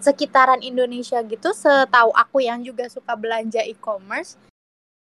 sekitaran 0.01 0.62
Indonesia 0.62 1.21
gitu, 1.21 1.51
setahu 1.53 2.14
aku 2.14 2.40
yang 2.40 2.62
juga 2.62 2.87
suka 2.87 3.12
belanja 3.19 3.61
e-commerce, 3.61 4.38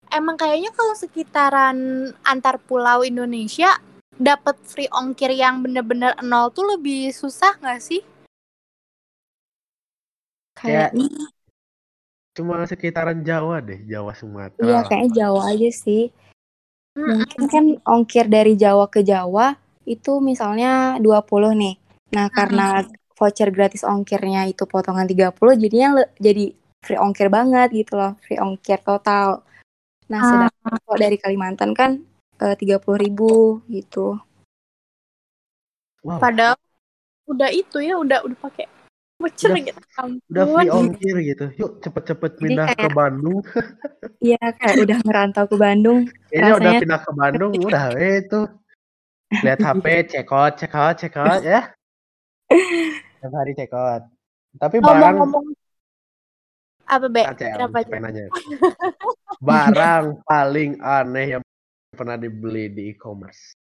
emang 0.09 0.39
kayaknya 0.39 0.71
kalau 0.71 0.95
sekitaran 0.95 1.77
antar 2.23 2.57
pulau 2.57 3.03
Indonesia 3.03 3.75
dapat 4.15 4.55
free 4.63 4.87
ongkir 4.89 5.31
yang 5.35 5.59
bener-bener 5.59 6.15
nol 6.23 6.49
tuh 6.55 6.75
lebih 6.75 7.11
susah 7.11 7.59
nggak 7.59 7.81
sih? 7.83 8.01
Kayak- 10.55 10.95
Kayaknya 10.95 11.27
cuma 12.33 12.63
sekitaran 12.65 13.21
Jawa 13.21 13.59
deh, 13.61 13.83
Jawa 13.85 14.15
Sumatera. 14.17 14.63
Iya 14.63 14.79
kayaknya 14.87 15.11
Jawa 15.19 15.41
aja 15.53 15.69
sih. 15.69 16.09
Mungkin 16.93 17.43
kan 17.49 17.65
ongkir 17.89 18.29
dari 18.29 18.53
Jawa 18.53 18.85
ke 18.85 19.01
Jawa 19.01 19.57
itu 19.83 20.21
misalnya 20.21 21.01
20 21.01 21.51
nih. 21.57 21.75
Nah, 22.13 22.29
karena 22.29 22.85
voucher 23.17 23.49
gratis 23.49 23.81
ongkirnya 23.81 24.45
itu 24.45 24.69
potongan 24.69 25.09
30 25.09 25.57
jadinya 25.57 26.01
le- 26.01 26.13
jadi 26.21 26.53
free 26.85 26.99
ongkir 26.99 27.33
banget 27.33 27.73
gitu 27.73 27.97
loh, 27.97 28.13
free 28.21 28.37
ongkir 28.37 28.77
total. 28.85 29.41
Nah, 30.11 30.21
Ah. 30.21 30.27
sedangkan 30.29 30.77
kalau 30.85 30.97
dari 30.99 31.17
Kalimantan 31.17 31.71
kan 31.73 31.91
eh, 32.43 32.55
30.000 32.59 32.97
ribu 32.99 33.31
gitu. 33.71 34.19
Wow, 36.03 36.19
Padahal 36.19 36.59
udah 37.25 37.49
itu 37.49 37.79
ya, 37.79 37.95
udah 37.95 38.19
udah 38.27 38.37
pakai 38.37 38.67
voucher 39.23 39.49
Udah- 39.49 39.63
gitu. 39.63 39.79
udah 40.27 40.45
free 40.45 40.67
Ampun. 40.67 40.77
ongkir 40.91 41.15
gitu. 41.23 41.45
Yuk 41.55 41.71
cepet-cepet 41.79 42.31
pindah 42.35 42.67
ke 42.67 42.75
kayak- 42.75 42.91
Bandung. 42.91 43.39
Iya, 44.19 44.43
kayak 44.59 44.75
udah 44.83 44.97
ngerantau 45.01 45.45
ke 45.47 45.55
Bandung. 45.55 45.99
Udah 46.27 46.49
Rasanya 46.51 46.79
pindah 46.83 46.99
ke 46.99 47.11
Bandung, 47.15 47.51
udah 47.71 47.83
itu. 47.95 48.41
Lihat 49.33 49.59
HP, 49.59 49.85
check 50.11 50.29
out, 50.29 50.53
check 50.59 50.73
out, 50.75 50.95
check 50.99 51.15
out 51.15 51.39
ya. 51.41 51.71
Tiap 53.17 53.31
hari 53.31 53.55
check 53.55 53.71
out. 53.71 54.05
Tapi 54.59 54.77
barang 54.77 54.93
Ngomong-ngomong 55.17 55.45
apa 56.83 57.07
be? 57.07 57.23
Kenapa 57.33 57.79
nanya? 57.95 58.27
Barang 59.47 60.19
paling 60.23 60.77
aneh 60.83 61.25
yang 61.33 61.41
pernah 61.89 62.19
dibeli 62.19 62.67
di 62.67 62.91
e-commerce. 62.91 63.55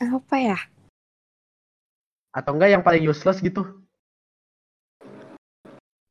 apa 0.00 0.34
ya? 0.34 0.58
Atau 2.32 2.56
enggak 2.56 2.72
yang 2.72 2.82
paling 2.82 3.04
useless 3.04 3.38
gitu? 3.38 3.62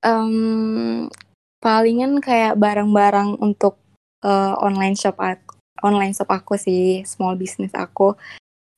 Em, 0.02 1.06
palingan 1.62 2.18
kayak 2.18 2.58
barang-barang 2.58 3.38
untuk 3.38 3.78
eh, 4.26 4.54
online 4.58 4.98
shop 4.98 5.18
aku, 5.18 5.58
online 5.86 6.14
shop 6.14 6.30
aku 6.30 6.58
sih, 6.58 7.06
small 7.06 7.38
business 7.38 7.74
aku. 7.74 8.18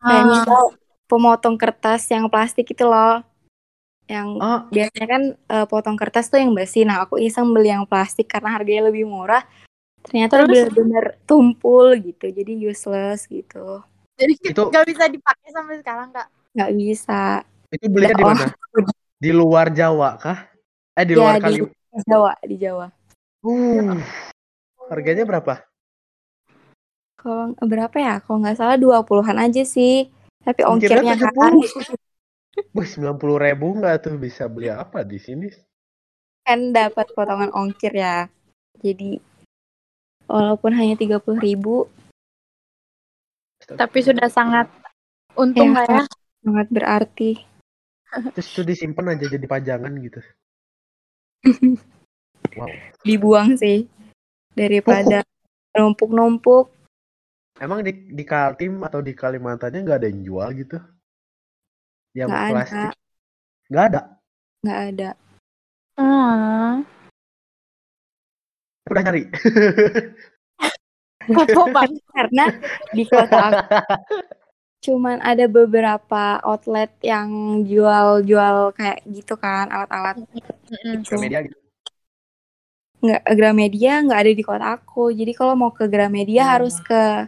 Kayak 0.04 0.24
Ah, 0.24 0.28
misal 0.28 0.64
pemotong 1.08 1.56
kertas 1.56 2.08
yang 2.12 2.28
plastik 2.28 2.68
itu 2.72 2.84
loh. 2.84 3.24
Yang 4.08 4.28
Oh, 4.44 4.60
biasanya 4.68 5.08
kan 5.08 5.24
eh, 5.36 5.66
potong 5.68 5.96
kertas 5.96 6.28
tuh 6.28 6.44
yang 6.44 6.52
besi. 6.52 6.84
Nah, 6.84 7.08
aku 7.08 7.20
iseng 7.20 7.56
beli 7.56 7.72
yang 7.72 7.88
plastik 7.88 8.28
karena 8.28 8.56
harganya 8.60 8.92
lebih 8.92 9.08
murah. 9.08 9.44
Ternyata 10.04 10.44
bener-bener 10.44 11.16
tumpul 11.24 11.96
gitu, 12.04 12.28
jadi 12.28 12.52
useless 12.68 13.24
gitu. 13.32 13.80
jadi 14.20 14.36
Itu- 14.44 14.68
nggak 14.70 14.86
bisa 14.92 15.08
dipakai 15.08 15.50
sampai 15.56 15.80
sekarang 15.80 16.12
kak. 16.12 16.28
Nggak 16.52 16.72
bisa. 16.76 17.24
itu 17.74 17.88
belinya 17.90 18.14
di 18.14 18.26
mana? 18.28 18.46
Di 19.18 19.32
luar 19.34 19.72
Jawa 19.74 20.20
kah? 20.20 20.53
Eh 20.94 21.06
di 21.10 21.14
Ya, 21.14 21.20
luar 21.20 21.36
di- 21.38 21.42
Kalimantan. 21.42 21.74
Di 21.94 22.00
Jawa, 22.10 22.34
di 22.42 22.56
Jawa. 22.58 22.88
Uh, 23.44 24.00
harganya 24.90 25.26
berapa? 25.26 25.54
Kalau 27.20 27.54
berapa 27.60 27.98
ya? 27.98 28.16
Kalau 28.24 28.38
nggak 28.42 28.58
salah 28.58 28.78
20-an 28.78 29.38
aja 29.40 29.64
sih. 29.64 30.10
Tapi 30.44 30.62
Ongkirnya 30.68 31.16
ongkirnya 31.16 31.32
kan 31.34 31.54
70. 31.56 31.96
Wih, 32.74 32.86
90 32.86 33.40
ribu 33.42 33.66
nggak 33.80 33.96
tuh 34.06 34.16
bisa 34.22 34.46
beli 34.46 34.70
apa 34.70 35.02
di 35.06 35.18
sini? 35.18 35.50
kan 36.44 36.76
dapat 36.76 37.08
potongan 37.16 37.56
ongkir 37.56 37.96
ya. 37.96 38.28
Jadi 38.84 39.16
walaupun 40.28 40.76
hanya 40.76 41.00
30.000 41.00 41.40
ribu 41.40 41.88
Tapi 43.64 44.00
sudah 44.04 44.28
sangat 44.28 44.68
untung 45.40 45.72
Ya, 45.72 45.80
lah 45.80 45.86
ya. 45.88 46.04
sangat 46.44 46.68
berarti. 46.68 47.40
Terus 48.36 48.48
itu 48.52 48.62
disimpan 48.68 49.16
aja 49.16 49.24
jadi 49.32 49.48
pajangan 49.48 49.96
gitu. 50.04 50.20
Wow. 52.54 52.70
Dibuang 53.04 53.60
sih 53.60 53.90
daripada 54.56 55.26
numpuk-numpuk. 55.76 56.72
Emang 57.60 57.84
di, 57.84 57.92
di 58.14 58.24
Kaltim 58.26 58.82
atau 58.82 59.02
di 59.04 59.14
Kalimantannya 59.14 59.84
nggak 59.84 60.00
ada 60.00 60.08
yang 60.10 60.22
jual 60.24 60.50
gitu? 60.58 60.78
Yang 62.14 62.30
ada. 62.32 62.50
plastik? 62.50 62.92
Nggak 63.70 63.86
ada. 63.90 64.02
Nggak 64.64 64.80
ada. 64.94 65.10
Hmm. 65.98 66.74
Udah 68.90 69.02
nyari. 69.02 69.24
Karena 72.14 72.46
di 72.92 73.04
kota 73.08 73.38
aku 73.48 73.76
cuman 74.84 75.24
ada 75.24 75.48
beberapa 75.48 76.44
outlet 76.44 76.92
yang 77.00 77.32
jual-jual 77.64 78.76
kayak 78.76 79.00
gitu 79.08 79.40
kan 79.40 79.72
alat-alat 79.72 80.20
Mm-mm. 80.68 81.08
Ke 81.08 81.16
media 81.16 81.40
gitu. 81.42 81.56
nggak 83.00 83.24
Gramedia 83.36 84.00
nggak 84.00 84.20
ada 84.20 84.32
di 84.32 84.44
kota 84.44 84.66
aku 84.76 85.12
jadi 85.12 85.32
kalau 85.32 85.56
mau 85.56 85.72
ke 85.72 85.88
Gramedia 85.88 86.44
harus 86.56 86.76
ke 86.80 87.28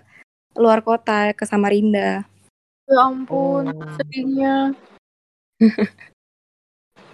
luar 0.55 0.79
kota 0.79 1.31
ke 1.31 1.43
Samarinda 1.43 2.27
Ya 2.85 3.01
ampun, 3.01 3.65
Oh. 3.73 3.97
sedihnya. 3.97 4.77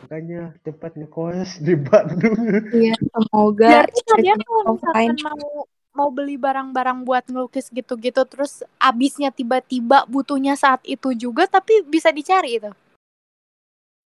Makanya 0.04 0.52
cepat 0.62 1.00
ngekos 1.00 1.64
di 1.64 1.80
Bandung. 1.80 2.36
iya 2.76 2.92
semoga 3.00 3.88
Berarti 3.88 4.02
kalian 4.04 4.36
cepat 4.36 4.48
kalau 4.52 4.62
misalkan 4.76 5.16
mau 5.40 5.64
mau 5.92 6.08
beli 6.08 6.40
barang-barang 6.40 7.04
buat 7.04 7.28
ngelukis 7.28 7.68
gitu-gitu 7.70 8.24
terus 8.24 8.64
abisnya 8.80 9.30
tiba-tiba 9.30 10.08
butuhnya 10.08 10.56
saat 10.56 10.80
itu 10.88 11.12
juga 11.16 11.48
tapi 11.48 11.84
bisa 11.84 12.10
dicari 12.16 12.58
itu. 12.60 12.72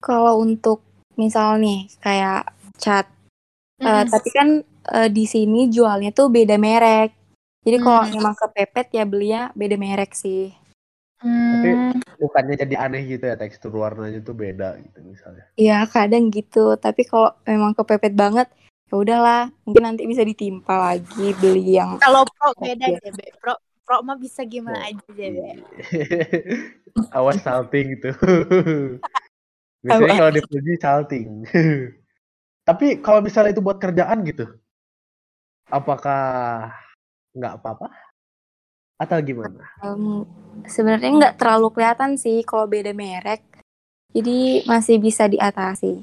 kalau 0.02 0.42
untuk 0.42 0.82
misal 1.18 1.58
nih 1.58 1.90
kayak 1.98 2.52
cat 2.78 3.10
eh, 3.82 3.86
Mm-mm. 3.86 4.10
tapi 4.12 4.30
kan 4.30 4.50
eh, 4.94 5.10
di 5.10 5.26
sini 5.26 5.66
jualnya 5.72 6.14
tuh 6.14 6.30
beda 6.30 6.58
merek 6.62 7.14
jadi 7.66 7.82
kalau 7.82 8.06
Hmm. 8.06 8.14
emang 8.14 8.36
kepepet 8.38 8.94
ya 8.94 9.04
belinya 9.06 9.50
beda 9.58 9.78
merek 9.80 10.14
sih 10.14 10.54
Hmm. 11.26 11.90
Bukannya 12.22 12.54
jadi 12.54 12.76
aneh 12.86 13.02
gitu 13.10 13.26
ya 13.26 13.34
tekstur 13.34 13.74
warnanya 13.74 14.22
tuh 14.22 14.38
beda 14.38 14.78
gitu 14.78 15.00
misalnya. 15.02 15.50
Iya 15.58 15.88
kadang 15.90 16.30
gitu 16.30 16.78
tapi 16.78 17.02
kalau 17.02 17.34
memang 17.50 17.74
kepepet 17.74 18.14
banget 18.14 18.46
ya 18.86 18.96
udahlah 18.96 19.42
mungkin 19.66 19.84
nanti 19.84 20.06
bisa 20.06 20.22
ditimpa 20.22 20.94
lagi 20.94 21.34
beli 21.38 21.76
yang 21.76 21.98
Kalau 21.98 22.22
pro 22.24 22.54
beda 22.56 22.86
Iya. 22.86 23.00
deh, 23.02 23.12
Be. 23.12 23.26
Pro 23.38 23.54
pro 23.82 24.02
mah 24.02 24.14
bisa 24.16 24.46
gimana 24.46 24.86
aja 24.86 25.02
deh, 25.10 25.30
Be. 25.30 25.50
Awas 27.18 27.42
salting 27.42 27.98
gitu. 27.98 28.14
Biasanya 29.86 30.14
kalau 30.18 30.32
dipuji 30.34 30.74
salting. 30.78 31.28
Tapi 32.68 32.98
kalau 32.98 33.22
misalnya 33.22 33.54
itu 33.54 33.62
buat 33.62 33.78
kerjaan 33.78 34.26
gitu, 34.26 34.50
apakah 35.70 36.74
nggak 37.34 37.62
apa-apa? 37.62 37.90
Atau 38.96 39.20
gimana? 39.22 39.60
em, 39.84 40.24
sebenarnya 40.66 41.10
nggak 41.12 41.36
terlalu 41.36 41.68
kelihatan 41.70 42.16
sih 42.16 42.42
kalau 42.42 42.64
beda 42.64 42.96
merek 42.96 43.44
jadi 44.16 44.64
masih 44.64 45.04
bisa 45.04 45.28
diatasi 45.28 46.00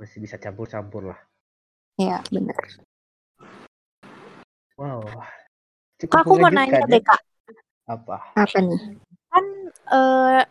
masih 0.00 0.18
bisa 0.24 0.40
campur-campur 0.40 1.12
lah. 1.12 1.20
ya 2.00 2.24
benar 2.32 2.56
Wow. 4.80 5.04
Kak, 5.04 5.28
Cukup 6.00 6.16
aku 6.24 6.32
mau 6.40 6.48
nanya 6.48 6.80
mengejutkan 6.80 6.88
deh, 6.88 7.02
ya. 7.04 7.08
Kak. 7.12 7.20
Apa? 7.84 8.16
apa 8.32 8.58
nih 8.64 8.80
Kan 9.28 9.44
eh 9.92 10.42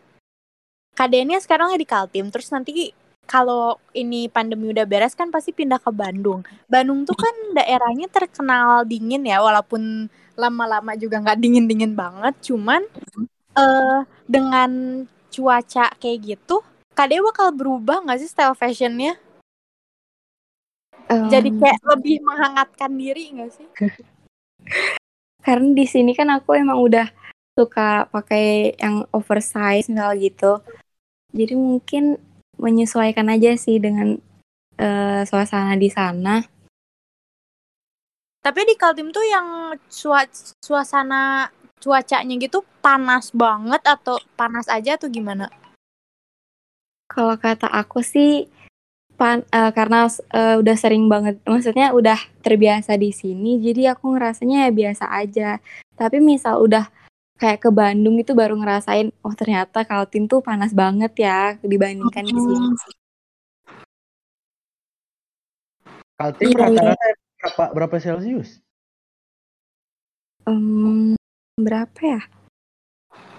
KDN-nya 0.93 1.39
sekarang 1.41 1.73
di 1.73 1.88
Kaltim, 1.88 2.29
terus 2.29 2.51
nanti 2.53 2.93
kalau 3.25 3.79
ini 3.95 4.27
pandemi 4.27 4.69
udah 4.69 4.83
beres 4.83 5.15
kan 5.15 5.31
pasti 5.33 5.55
pindah 5.55 5.79
ke 5.79 5.89
Bandung. 5.95 6.43
Bandung 6.67 7.07
tuh 7.07 7.15
kan 7.15 7.33
daerahnya 7.55 8.12
terkenal 8.12 8.83
dingin 8.83 9.23
ya, 9.23 9.39
walaupun 9.39 10.12
lama-lama 10.35 10.93
juga 10.99 11.23
nggak 11.23 11.39
dingin-dingin 11.39 11.95
banget. 11.95 12.35
Cuman 12.43 12.83
eh 13.55 13.99
dengan 14.27 14.69
cuaca 15.31 15.89
kayak 15.97 16.19
gitu, 16.35 16.59
KD 16.93 17.23
bakal 17.23 17.55
berubah 17.55 18.03
nggak 18.03 18.19
sih 18.19 18.29
style 18.29 18.53
fashionnya? 18.53 19.15
Jadi 21.10 21.50
Em, 21.50 21.58
kayak 21.58 21.82
lebih 21.89 22.22
menghangatkan 22.22 22.91
diri 22.93 23.24
nggak 23.34 23.50
sih? 23.50 23.67
karena 25.45 25.72
di 25.74 25.86
sini 25.88 26.12
kan 26.13 26.30
aku 26.30 26.54
emang 26.54 26.78
udah 26.78 27.08
suka 27.58 28.06
pakai 28.13 28.76
yang 28.78 29.08
oversize 29.12 29.89
misal 29.89 30.13
gitu 30.19 30.62
jadi 31.34 31.56
mungkin 31.58 32.22
menyesuaikan 32.60 33.28
aja 33.32 33.56
sih 33.56 33.80
dengan 33.82 34.19
eh, 34.78 35.22
suasana 35.26 35.76
di 35.80 35.89
sana 35.89 36.43
Tapi 38.39 38.63
di 38.63 38.76
Kaltim 38.80 39.12
tuh 39.12 39.26
yang 39.28 39.76
sua- 39.91 40.32
suasana 40.63 41.52
cuacanya 41.84 42.36
gitu 42.39 42.63
panas 42.80 43.36
banget 43.36 43.84
atau 43.84 44.15
panas 44.39 44.72
aja 44.72 44.95
atau 44.95 45.12
gimana? 45.12 45.52
kalau 47.10 47.36
kata 47.36 47.67
aku 47.67 48.00
sih 48.00 48.48
pan 49.19 49.43
eh, 49.51 49.71
karena 49.75 50.08
eh, 50.32 50.55
udah 50.55 50.75
sering 50.79 51.12
banget 51.12 51.36
maksudnya 51.43 51.91
udah 51.91 52.15
terbiasa 52.39 52.95
di 52.95 53.12
sini 53.12 53.60
jadi 53.60 53.91
aku 53.91 54.15
ngerasanya 54.15 54.65
ya 54.67 54.71
biasa 54.71 55.05
aja 55.12 55.49
tapi 55.99 56.23
misal 56.23 56.63
udah 56.63 56.88
kayak 57.36 57.60
ke 57.60 57.69
Bandung 57.71 58.15
itu 58.15 58.32
baru 58.32 58.55
ngerasain 58.55 59.12
oh 59.19 59.36
ternyata 59.36 59.84
Kaltim 59.84 60.32
tuh 60.32 60.39
panas 60.39 60.71
banget 60.71 61.12
ya 61.19 61.60
dibandingkan 61.60 62.23
di 62.23 62.36
sini 62.39 62.67
Kaltim 66.19 66.51
Iya, 66.51 66.55
iya. 66.55 66.63
rata-rata 66.67 67.08
berapa 67.39 67.63
berapa 67.71 67.95
Celcius? 68.03 68.60
Em, 70.43 71.15
berapa 71.55 71.99
ya? 72.03 72.21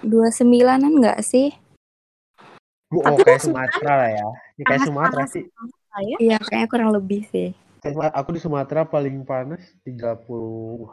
Dua 0.01 0.33
sembilanan 0.33 0.97
nggak 0.97 1.21
sih? 1.21 1.53
Bu, 2.91 2.99
oh, 2.99 3.03
Tapi 3.07 3.23
kayak 3.23 3.41
Sumatera 3.41 3.93
lah 3.95 4.09
ya. 4.11 4.27
Ini 4.59 4.63
kayak 4.67 4.81
Sumatera 4.83 5.23
sih. 5.31 5.43
ya. 6.03 6.17
Iya, 6.19 6.37
kayaknya 6.43 6.67
kurang 6.67 6.89
lebih 6.91 7.23
sih. 7.31 7.55
Kayak 7.79 8.11
Aku 8.13 8.35
di 8.35 8.39
Sumatera 8.43 8.83
paling 8.83 9.23
panas 9.23 9.63
30 9.87 10.91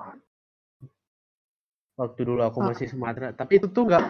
waktu 1.98 2.20
dulu 2.22 2.40
aku 2.46 2.62
Oh. 2.62 2.66
masih 2.70 2.86
Sumatera. 2.86 3.34
Tapi 3.34 3.58
itu 3.58 3.66
tuh 3.66 3.90
nggak 3.90 4.04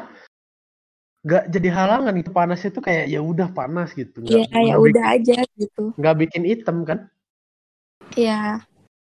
nggak 1.18 1.44
jadi 1.50 1.68
halangan 1.74 2.14
itu 2.14 2.30
panasnya 2.30 2.70
tuh 2.70 2.84
kayak 2.84 3.08
ya 3.08 3.24
udah 3.24 3.48
panas 3.50 3.90
gitu. 3.96 4.20
Iya, 4.22 4.44
ya 4.52 4.76
udah 4.76 5.04
aja 5.18 5.40
gitu. 5.56 5.96
nggak 5.96 6.16
bikin 6.28 6.42
hitam 6.44 6.84
kan? 6.84 7.08
Iya, 8.14 8.62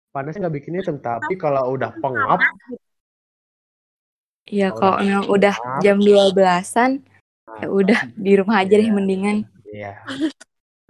Panasnya 0.10 0.48
nggak 0.48 0.56
bikin 0.58 0.74
hitam. 0.82 0.98
Tapi 0.98 1.38
kalau 1.38 1.70
udah 1.78 1.94
pengap, 2.02 2.42
iya 4.50 4.74
kalau 4.74 4.98
kalau 4.98 4.98
udah 4.98 5.06
memang 5.06 5.30
udah 5.30 5.54
pengap, 5.54 5.82
jam 5.86 5.98
12-an 6.02 6.92
ya 7.58 7.66
nah, 7.66 7.70
udah 7.74 8.00
di 8.26 8.32
rumah 8.38 8.62
aja 8.62 8.74
deh 8.78 8.86
iya, 8.86 8.94
mendingan. 8.94 9.38
iya. 9.74 9.94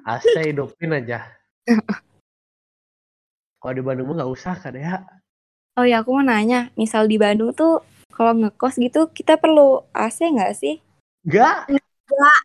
AC 0.03 0.25
hidupin 0.41 0.95
aja. 0.95 1.23
Kalau 3.59 3.73
di 3.75 3.83
Bandung 3.83 4.07
mah 4.09 4.23
nggak 4.23 4.31
usah 4.31 4.55
kan 4.55 4.71
ya? 4.71 5.03
Oh 5.75 5.83
ya, 5.83 5.99
aku 5.99 6.15
mau 6.15 6.23
nanya, 6.23 6.71
misal 6.79 7.05
di 7.05 7.19
Bandung 7.19 7.51
tuh 7.51 7.83
kalau 8.09 8.35
ngekos 8.35 8.79
gitu 8.79 9.11
kita 9.11 9.35
perlu 9.35 9.83
AC 9.91 10.23
nggak 10.23 10.55
sih? 10.55 10.79
Nggak. 11.23 11.67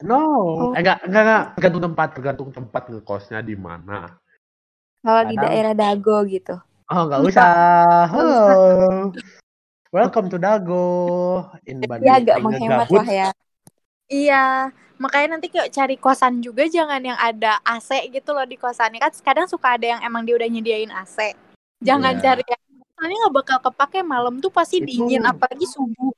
No, 0.05 0.19
Oh. 0.21 0.77
eh, 0.77 0.83
enggak, 0.83 1.07
enggak, 1.09 1.23
enggak, 1.25 1.45
tergantung 1.57 1.83
tempat, 1.89 2.09
tergantung 2.19 2.51
tempat 2.53 2.83
ngekosnya 2.91 3.41
di 3.41 3.57
mana. 3.57 4.19
Kalau 5.01 5.23
di 5.25 5.35
daerah 5.39 5.73
Dago 5.73 6.21
gitu. 6.27 6.59
oh 6.85 7.03
nggak 7.09 7.21
usah. 7.25 7.55
Halo, 8.13 8.43
welcome 9.89 10.29
to 10.29 10.37
Dago 10.37 10.85
in 11.65 11.81
Dia 11.81 11.89
Bandung 11.89 12.11
agak 12.13 12.37
paling 12.37 12.45
menghemat 12.45 12.89
lah 12.91 13.09
ya. 13.09 13.29
Iya, 14.05 14.69
makanya 15.01 15.37
nanti 15.37 15.49
kayak 15.49 15.73
cari 15.73 15.97
kosan 15.97 16.45
juga 16.45 16.69
jangan 16.69 17.01
yang 17.01 17.17
ada 17.17 17.57
AC 17.65 18.05
gitu 18.13 18.37
loh 18.37 18.45
di 18.45 18.61
kosannya 18.61 19.01
kan 19.01 19.11
kadang 19.25 19.47
suka 19.49 19.81
ada 19.81 19.97
yang 19.97 20.01
emang 20.05 20.29
dia 20.29 20.37
udah 20.37 20.49
nyediain 20.49 20.93
AC. 20.93 21.33
Jangan 21.81 22.21
Iya. 22.21 22.23
cari 22.23 22.45
yang 22.45 22.63
soalnya 22.95 23.17
nggak 23.27 23.35
bakal 23.35 23.59
kepake 23.65 24.01
malam 24.05 24.39
tuh 24.39 24.53
pasti 24.53 24.85
Itu 24.85 24.87
dingin 24.93 25.25
apalagi 25.25 25.67
subuh. 25.67 26.13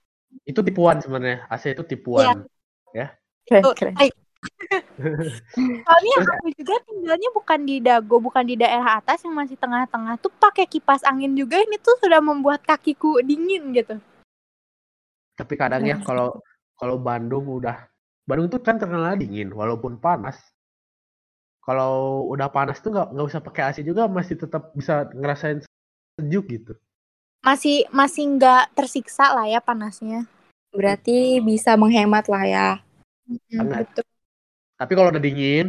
itu 0.46 0.60
tipuan 0.62 0.98
sebenarnya. 1.02 1.46
AC 1.48 1.74
itu 1.74 1.82
tipuan. 1.82 2.46
Ya. 2.90 3.14
Tuh, 3.46 3.74
keren. 3.74 3.94
ay. 3.98 4.10
Soalnya 5.86 6.14
aku 6.22 6.50
juga 6.54 6.74
tinggalnya 6.86 7.30
bukan 7.34 7.60
di 7.66 7.76
Dago, 7.82 8.22
bukan 8.22 8.44
di 8.46 8.54
daerah 8.54 8.98
atas 8.98 9.22
yang 9.26 9.34
masih 9.34 9.58
tengah-tengah 9.58 10.18
tuh 10.18 10.30
pakai 10.30 10.66
kipas 10.66 11.02
angin 11.02 11.34
juga 11.34 11.58
ini 11.58 11.78
tuh 11.78 11.98
sudah 11.98 12.18
membuat 12.22 12.62
kakiku 12.62 13.22
dingin 13.22 13.70
gitu. 13.74 13.98
tapi 15.36 15.52
kadang 15.52 15.84
ya 15.84 16.00
kalau 16.00 16.40
kalau 16.76 17.00
Bandung 17.00 17.48
udah 17.48 17.88
Bandung 18.26 18.50
tuh 18.50 18.60
kan 18.60 18.76
terkenal 18.76 19.16
dingin 19.16 19.54
walaupun 19.54 19.96
panas. 20.02 20.36
Kalau 21.62 22.26
udah 22.30 22.46
panas 22.50 22.78
tuh 22.78 22.94
nggak 22.94 23.14
nggak 23.14 23.26
usah 23.26 23.42
pakai 23.42 23.62
AC 23.70 23.78
juga 23.82 24.06
masih 24.06 24.38
tetap 24.38 24.70
bisa 24.74 25.06
ngerasain 25.10 25.62
sejuk 26.18 26.44
gitu. 26.50 26.72
Masih 27.42 27.86
masih 27.90 28.38
nggak 28.38 28.74
tersiksa 28.74 29.34
lah 29.34 29.46
ya 29.46 29.58
panasnya. 29.62 30.26
Berarti 30.74 31.38
bisa 31.42 31.74
menghemat 31.78 32.26
lah 32.26 32.44
ya. 32.46 32.68
Mm, 33.26 33.66
Banget. 33.66 33.78
betul. 33.86 34.04
Tapi 34.76 34.92
kalau 34.92 35.08
udah 35.08 35.22
dingin, 35.22 35.66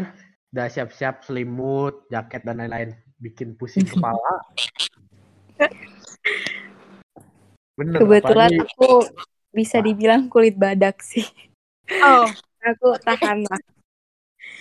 udah 0.51 0.67
siap-siap 0.67 1.23
selimut, 1.23 2.05
jaket 2.11 2.43
dan 2.43 2.59
lain-lain, 2.59 2.91
bikin 3.21 3.55
pusing 3.55 3.85
kepala. 3.93 4.33
Bener, 7.77 8.01
Kebetulan 8.01 8.49
apalagi 8.49 8.57
aku 8.65 8.91
bisa 9.57 9.81
Wah. 9.81 9.85
dibilang 9.89 10.29
kulit 10.29 10.53
badak 10.53 11.01
sih. 11.01 11.25
Oh, 11.99 12.29
Aku 12.69 12.93
tahan 13.01 13.41
lah. 13.41 13.61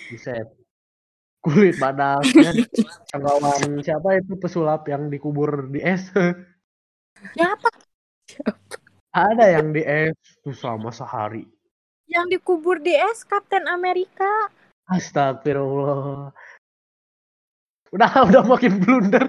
buset. 0.09 0.47
Kulit 1.37 1.77
badak 1.77 2.23
ya. 2.33 2.51
Cenggawan 3.07 3.79
siapa 3.79 4.17
itu 4.17 4.33
pesulap 4.35 4.87
yang 4.87 5.07
dikubur 5.07 5.69
di 5.69 5.79
es? 5.79 6.09
siapa 7.37 7.69
Ada 9.11 9.59
yang 9.59 9.71
di 9.71 9.83
es 9.83 10.15
tuh 10.41 10.51
selama 10.51 10.89
sehari. 10.89 11.45
yang 12.07 12.31
dikubur 12.31 12.79
di 12.79 12.95
es 12.95 13.27
Kapten 13.27 13.67
Amerika? 13.67 14.47
Astagfirullah. 14.87 16.31
Udah 17.91 18.11
udah 18.31 18.43
makin 18.47 18.79
blunder. 18.79 19.27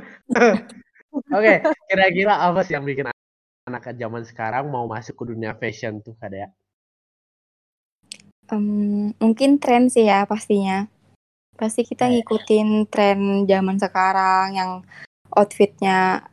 Oke, 1.35 1.55
kira-kira 1.91 2.39
apa 2.39 2.63
sih 2.63 2.79
yang 2.79 2.87
bikin 2.87 3.11
anak 3.69 3.93
zaman 3.95 4.25
sekarang 4.25 4.67
mau 4.73 4.89
masuk 4.89 5.15
ke 5.15 5.25
dunia 5.31 5.53
fashion 5.55 6.01
tuh 6.01 6.17
kada 6.17 6.49
ya? 6.49 6.51
Em, 8.49 9.13
mungkin 9.21 9.61
tren 9.61 9.93
sih 9.93 10.09
ya 10.09 10.25
pastinya. 10.25 10.89
Pasti 11.59 11.85
kita 11.85 12.09
Kayak 12.09 12.25
ngikutin 12.25 12.69
tren 12.89 13.21
zaman 13.45 13.77
sekarang 13.77 14.47
yang 14.57 14.71
outfitnya 15.29 16.25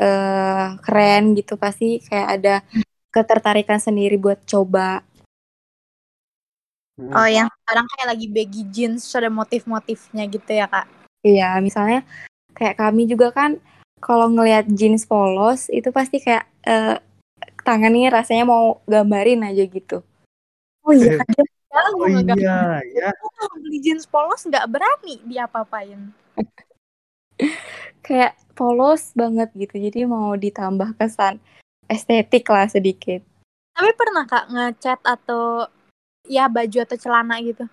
eh 0.00 0.66
keren 0.80 1.36
gitu. 1.36 1.60
Pasti 1.60 2.00
kayak 2.00 2.28
ada 2.40 2.54
ketertarikan 3.12 3.78
sendiri 3.78 4.16
buat 4.16 4.40
coba. 4.48 5.04
Hmm. 6.98 7.14
Oh, 7.14 7.28
yang 7.30 7.46
sekarang 7.62 7.86
kayak 7.94 8.08
lagi 8.10 8.26
baggy 8.26 8.62
jeans 8.74 9.06
ada 9.14 9.30
motif-motifnya 9.30 10.24
gitu 10.26 10.50
ya, 10.50 10.66
Kak. 10.66 10.86
Iya, 11.22 11.62
misalnya 11.62 12.02
kayak 12.58 12.74
kami 12.74 13.06
juga 13.06 13.30
kan 13.30 13.62
kalau 13.98 14.30
ngelihat 14.32 14.66
jeans 14.72 15.04
polos 15.04 15.68
itu 15.68 15.90
pasti 15.94 16.22
kayak 16.22 16.46
eh, 16.66 16.96
tangannya 17.62 18.08
rasanya 18.08 18.48
mau 18.48 18.80
gambarin 18.88 19.44
aja 19.44 19.64
gitu. 19.66 20.02
Oh 20.82 20.94
iya, 20.94 21.20
kadang 21.20 21.48
Oh 21.68 22.08
nggak 22.08 22.40
iya, 22.40 22.80
ya. 22.96 23.10
kalau 23.12 23.54
beli 23.60 23.78
jeans 23.84 24.08
polos 24.08 24.40
nggak 24.48 24.66
berani 24.72 25.20
diapa-apain. 25.28 26.10
Kayak 28.06 28.40
polos 28.56 29.12
banget 29.12 29.52
gitu. 29.52 29.76
Jadi 29.76 30.08
mau 30.08 30.32
ditambah 30.34 30.96
kesan 30.96 31.38
estetik 31.86 32.48
lah 32.48 32.66
sedikit. 32.66 33.20
Tapi 33.76 33.90
pernah 33.94 34.24
Kak 34.24 34.48
ngecat 34.50 35.00
atau 35.04 35.68
ya 36.26 36.48
baju 36.48 36.78
atau 36.82 36.96
celana 36.96 37.36
gitu? 37.44 37.68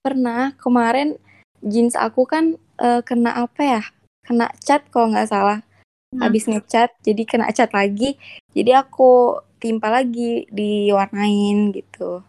Pernah 0.00 0.56
kemarin 0.58 1.20
jeans 1.60 1.94
aku 1.94 2.24
kan 2.24 2.56
eh, 2.80 3.00
kena 3.04 3.46
apa 3.46 3.62
ya? 3.62 3.82
Kena 4.26 4.50
cat 4.58 4.82
kalau 4.90 5.14
nggak 5.14 5.30
salah. 5.30 5.62
Hmm. 6.10 6.26
Habis 6.26 6.50
ngecat 6.50 6.90
jadi 7.00 7.22
kena 7.22 7.54
cat 7.54 7.70
lagi. 7.70 8.18
Jadi 8.50 8.74
aku 8.74 9.38
timpa 9.62 9.88
lagi 9.88 10.50
diwarnain 10.50 11.70
gitu. 11.70 12.26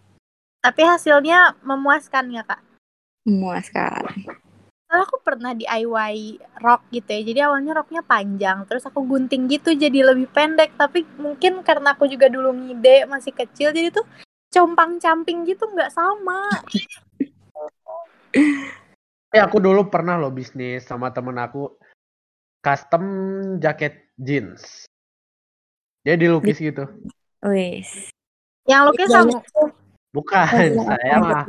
Tapi 0.61 0.81
hasilnya 0.85 1.57
memuaskan 1.65 2.33
ya 2.33 2.45
Kak? 2.45 2.61
Memuaskan. 3.25 4.05
Soalnya 4.87 5.03
aku 5.03 5.17
pernah 5.19 5.51
DIY 5.51 6.15
rok 6.63 6.81
gitu 6.95 7.09
ya. 7.11 7.21
Jadi 7.25 7.39
awalnya 7.43 7.73
roknya 7.75 8.01
panjang, 8.05 8.63
terus 8.69 8.87
aku 8.87 9.03
gunting 9.03 9.49
gitu 9.51 9.75
jadi 9.75 10.13
lebih 10.13 10.31
pendek. 10.31 10.77
Tapi 10.79 11.03
mungkin 11.19 11.59
karena 11.65 11.97
aku 11.97 12.07
juga 12.07 12.31
dulu 12.31 12.55
ngide 12.55 13.03
masih 13.09 13.35
kecil, 13.35 13.75
jadi 13.75 13.91
tuh 13.91 14.07
compang-camping 14.53 15.43
gitu 15.43 15.67
nggak 15.67 15.91
sama. 15.91 16.47
Eh 19.27 19.43
aku 19.43 19.59
dulu 19.59 19.91
pernah 19.91 20.15
loh 20.15 20.31
bisnis 20.31 20.87
sama 20.87 21.11
temen 21.11 21.35
aku 21.35 21.75
custom 22.67 23.03
jaket 23.63 24.11
jeans. 24.19 24.83
Dia 26.03 26.19
dilukis 26.19 26.59
gitu. 26.59 26.83
Wis. 27.47 28.11
Yang 28.67 28.81
lukis 28.91 29.07
sama 29.07 29.39
Bukan, 30.11 30.43
Hasil 30.43 30.83
saya 30.83 31.15
apa 31.19 31.23
mah 31.23 31.43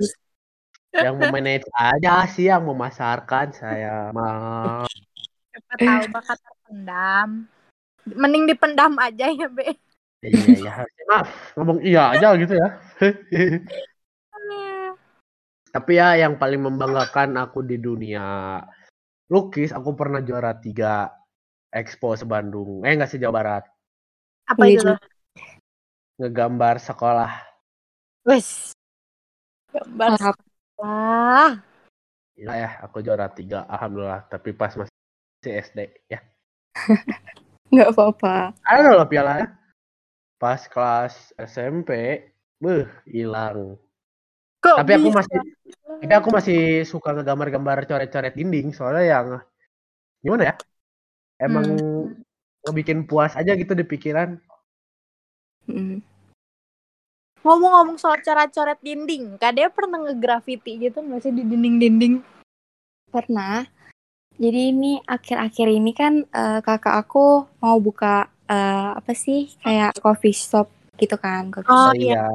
yang 0.94 1.14
memanage 1.20 1.68
aja 1.72 2.26
sih 2.26 2.50
yang 2.50 2.64
memasarkan 2.66 3.54
saya 3.54 4.10
mah. 4.14 4.86
siapa 5.50 5.74
tahu 5.78 6.04
bakat 6.14 6.38
terpendam. 6.38 7.28
Mending 8.08 8.44
dipendam 8.48 8.92
aja 8.98 9.26
ya, 9.30 9.48
Be. 9.50 9.74
Iya 10.18 10.58
ya 10.58 10.72
harusnya 10.82 11.04
maaf 11.06 11.30
ngomong 11.54 11.78
iya 11.86 12.10
aja 12.18 12.34
gitu 12.34 12.54
ya. 12.58 12.68
Tapi 15.70 15.92
ya 15.94 16.18
yang 16.18 16.34
paling 16.34 16.58
membanggakan 16.58 17.38
aku 17.38 17.62
di 17.62 17.78
dunia 17.78 18.58
lukis, 19.28 19.70
aku 19.70 19.92
pernah 19.94 20.20
juara 20.20 20.56
tiga 20.56 21.12
Expo 21.68 22.16
sebandung. 22.16 22.80
Eh 22.82 22.96
nggak 22.96 23.10
sih 23.12 23.20
Jawa 23.20 23.34
Barat. 23.36 23.64
Apa 24.48 24.64
Iya, 24.64 24.72
itu? 24.80 24.92
Ngegambar 26.16 26.80
sekolah. 26.80 27.32
Wes. 28.24 28.72
Gambar 29.68 30.16
sekolah. 30.16 31.60
Gila 32.32 32.54
ya, 32.56 32.70
aku 32.80 33.04
juara 33.04 33.28
tiga. 33.28 33.68
Alhamdulillah. 33.68 34.24
Tapi 34.26 34.56
pas 34.56 34.72
masih 34.72 34.94
SD 35.44 35.78
ya. 36.08 36.24
nggak 37.72 37.92
apa-apa. 37.92 38.56
Ada 38.64 38.96
loh 38.96 39.04
pialanya. 39.04 39.52
Pas 40.40 40.64
kelas 40.64 41.34
SMP, 41.36 42.22
beuh, 42.62 42.86
hilang. 43.04 43.76
Kok 44.62 44.76
Tapi 44.82 44.90
aku 44.96 45.10
bisa? 45.12 45.18
masih 45.20 45.38
tapi 45.98 46.14
aku 46.14 46.30
masih 46.30 46.86
suka 46.86 47.10
ngegambar-gambar 47.10 47.82
coret-coret 47.90 48.34
dinding 48.38 48.70
soalnya 48.70 49.04
yang 49.04 49.26
gimana 50.22 50.42
ya? 50.50 50.54
Emang 51.42 51.66
Hmm. 51.66 52.14
ngebikin 52.66 53.02
puas 53.06 53.34
aja 53.34 53.54
gitu 53.58 53.74
di 53.74 53.82
pikiran. 53.82 54.38
Mm. 55.66 55.98
Ngomong-ngomong 57.42 57.98
soal 57.98 58.18
coret-coret 58.22 58.78
dinding, 58.82 59.38
Kak 59.38 59.58
Dea 59.58 59.70
pernah 59.70 60.02
nge-graffiti 60.06 60.78
gitu 60.86 61.02
nggak 61.02 61.20
sih 61.22 61.32
di 61.34 61.42
dinding-dinding? 61.46 62.22
Pernah. 63.10 63.66
Jadi 64.38 64.60
ini 64.70 65.02
akhir-akhir 65.02 65.66
ini 65.66 65.90
kan 65.94 66.22
eh, 66.22 66.60
kakak 66.62 66.94
aku 66.94 67.42
mau 67.58 67.78
buka 67.82 68.30
eh, 68.46 68.90
apa 68.94 69.12
sih 69.18 69.50
kayak 69.66 69.98
coffee 69.98 70.34
shop 70.34 70.70
gitu 70.98 71.16
kan. 71.16 71.48
Coffee 71.54 71.70
Oh, 71.70 71.92
iya. 71.94 72.26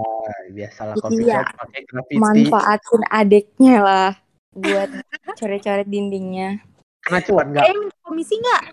biasalah 0.49 0.95
Jadi 0.95 1.04
coffee 1.04 1.28
ya, 1.28 1.41
pakai 1.43 1.82
graffiti. 1.86 2.19
Manfaatin 2.19 3.04
adeknya 3.12 3.76
lah 3.84 4.12
buat 4.56 4.89
coret-coret 5.36 5.88
dindingnya. 5.88 6.63
Kena 7.04 7.19
cuan 7.19 7.52
nggak? 7.52 7.63
Eh, 7.67 7.76
komisi 8.02 8.39
nggak? 8.39 8.63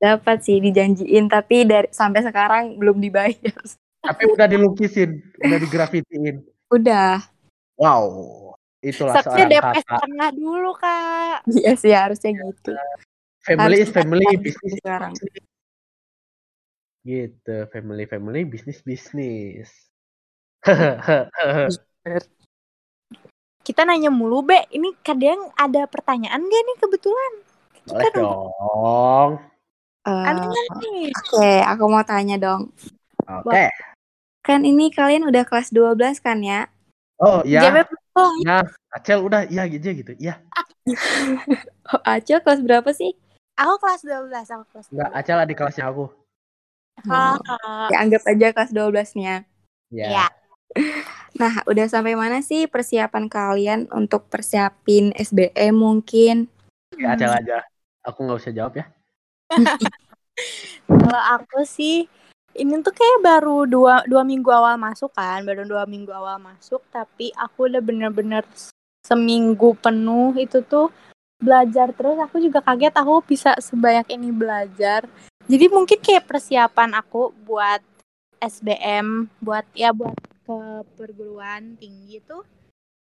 Dapat 0.00 0.38
sih 0.42 0.58
dijanjiin 0.58 1.28
tapi 1.30 1.68
dari 1.68 1.88
sampai 1.92 2.24
sekarang 2.26 2.64
belum 2.80 2.98
dibayar. 2.98 3.54
Tapi 4.00 4.22
udah 4.32 4.48
dilukisin, 4.48 5.20
udah 5.44 5.58
digrafitiin. 5.60 6.40
Udah. 6.72 7.20
Wow, 7.76 8.04
itulah 8.80 9.12
Tapi 9.20 9.44
seorang 9.44 9.48
DP 9.52 9.60
kakak. 9.60 9.84
setengah 9.84 10.30
dulu, 10.32 10.70
Kak. 10.76 11.44
Iya 11.52 11.72
sih 11.76 11.92
harusnya 11.92 12.32
gitu. 12.32 12.72
Family 13.44 13.80
Harus 13.80 13.88
is 13.88 13.90
family, 13.92 14.26
bisnis 14.40 14.72
is 14.72 14.80
sekarang. 14.80 15.12
Gitu, 17.00 17.56
family 17.72 18.04
family, 18.04 18.44
bisnis 18.44 18.84
bisnis. 18.84 19.72
Kita 23.64 23.88
nanya 23.88 24.12
mulu, 24.12 24.44
Be. 24.44 24.68
Ini 24.68 25.00
kadang 25.00 25.48
ada 25.56 25.88
pertanyaan 25.88 26.44
gak 26.44 26.62
nih 26.64 26.76
kebetulan? 26.80 27.32
Boleh 27.88 28.04
Kita 28.04 28.08
dong. 28.20 29.30
Eh, 30.00 30.24
Ada 30.24 30.40
nggak 30.48 30.66
nih? 30.80 31.00
Oke, 31.12 31.52
aku 31.64 31.84
mau 31.88 32.04
tanya 32.04 32.36
dong. 32.40 32.72
Oke. 33.28 33.68
Kan 34.40 34.64
ini 34.64 34.88
kalian 34.88 35.28
udah 35.28 35.44
kelas 35.44 35.68
12 35.68 36.20
kan 36.24 36.40
ya? 36.40 36.64
Oh 37.20 37.44
iya, 37.44 37.68
JB 37.68 37.84
ya, 38.48 38.64
Acel 38.96 39.20
udah 39.20 39.44
iya 39.52 39.68
aja 39.68 39.90
gitu. 39.92 40.12
Iya. 40.16 40.40
Oh, 41.90 41.98
Acil 42.06 42.38
kelas 42.38 42.62
berapa 42.62 42.86
sih? 42.94 43.18
Aku 43.58 43.74
kelas 43.82 44.06
12, 44.06 44.46
aku 44.46 44.64
kelas 44.70 44.86
12. 44.88 44.94
Enggak, 44.94 45.10
Acel 45.10 45.38
adik 45.42 45.56
kelasnya 45.58 45.90
aku. 45.90 46.06
Ah, 47.08 47.88
Ya 47.88 47.96
anggap 48.02 48.22
aja 48.28 48.46
kelas 48.52 48.72
12-nya. 48.74 49.46
Ya. 49.90 50.08
Iya. 50.08 50.26
Nah, 51.40 51.64
udah 51.64 51.86
sampai 51.88 52.18
mana 52.18 52.44
sih 52.44 52.68
persiapan 52.68 53.30
kalian 53.30 53.88
untuk 53.96 54.28
persiapin 54.28 55.14
SBM 55.16 55.72
mungkin? 55.72 56.50
Ya, 57.00 57.16
Acel 57.16 57.32
aja. 57.32 57.64
Aku 58.04 58.28
nggak 58.28 58.44
usah 58.44 58.52
jawab 58.52 58.76
ya. 58.76 58.84
Kalau 60.90 61.22
aku 61.38 61.64
sih 61.64 62.04
ini 62.58 62.82
tuh 62.82 62.92
kayak 62.92 63.22
baru 63.22 63.64
dua, 63.64 64.02
dua 64.04 64.26
minggu 64.26 64.50
awal 64.50 64.74
masuk 64.76 65.14
kan, 65.14 65.46
baru 65.46 65.64
dua 65.64 65.86
minggu 65.86 66.10
awal 66.10 66.42
masuk, 66.42 66.82
tapi 66.90 67.30
aku 67.38 67.70
udah 67.70 67.80
bener-bener 67.80 68.42
seminggu 69.06 69.78
penuh 69.78 70.34
itu 70.36 70.60
tuh 70.66 70.90
belajar 71.40 71.94
terus. 71.94 72.18
Aku 72.26 72.42
juga 72.42 72.60
kaget 72.60 72.94
aku 73.00 73.22
bisa 73.24 73.54
sebanyak 73.62 74.12
ini 74.12 74.28
belajar. 74.34 75.06
Jadi 75.50 75.66
mungkin 75.66 75.98
kayak 75.98 76.30
persiapan 76.30 76.94
aku 76.94 77.34
buat 77.42 77.82
SBM, 78.38 79.26
buat 79.42 79.66
ya 79.74 79.90
buat 79.90 80.14
ke 80.46 80.86
perguruan 80.94 81.74
tinggi 81.74 82.22
tuh 82.22 82.46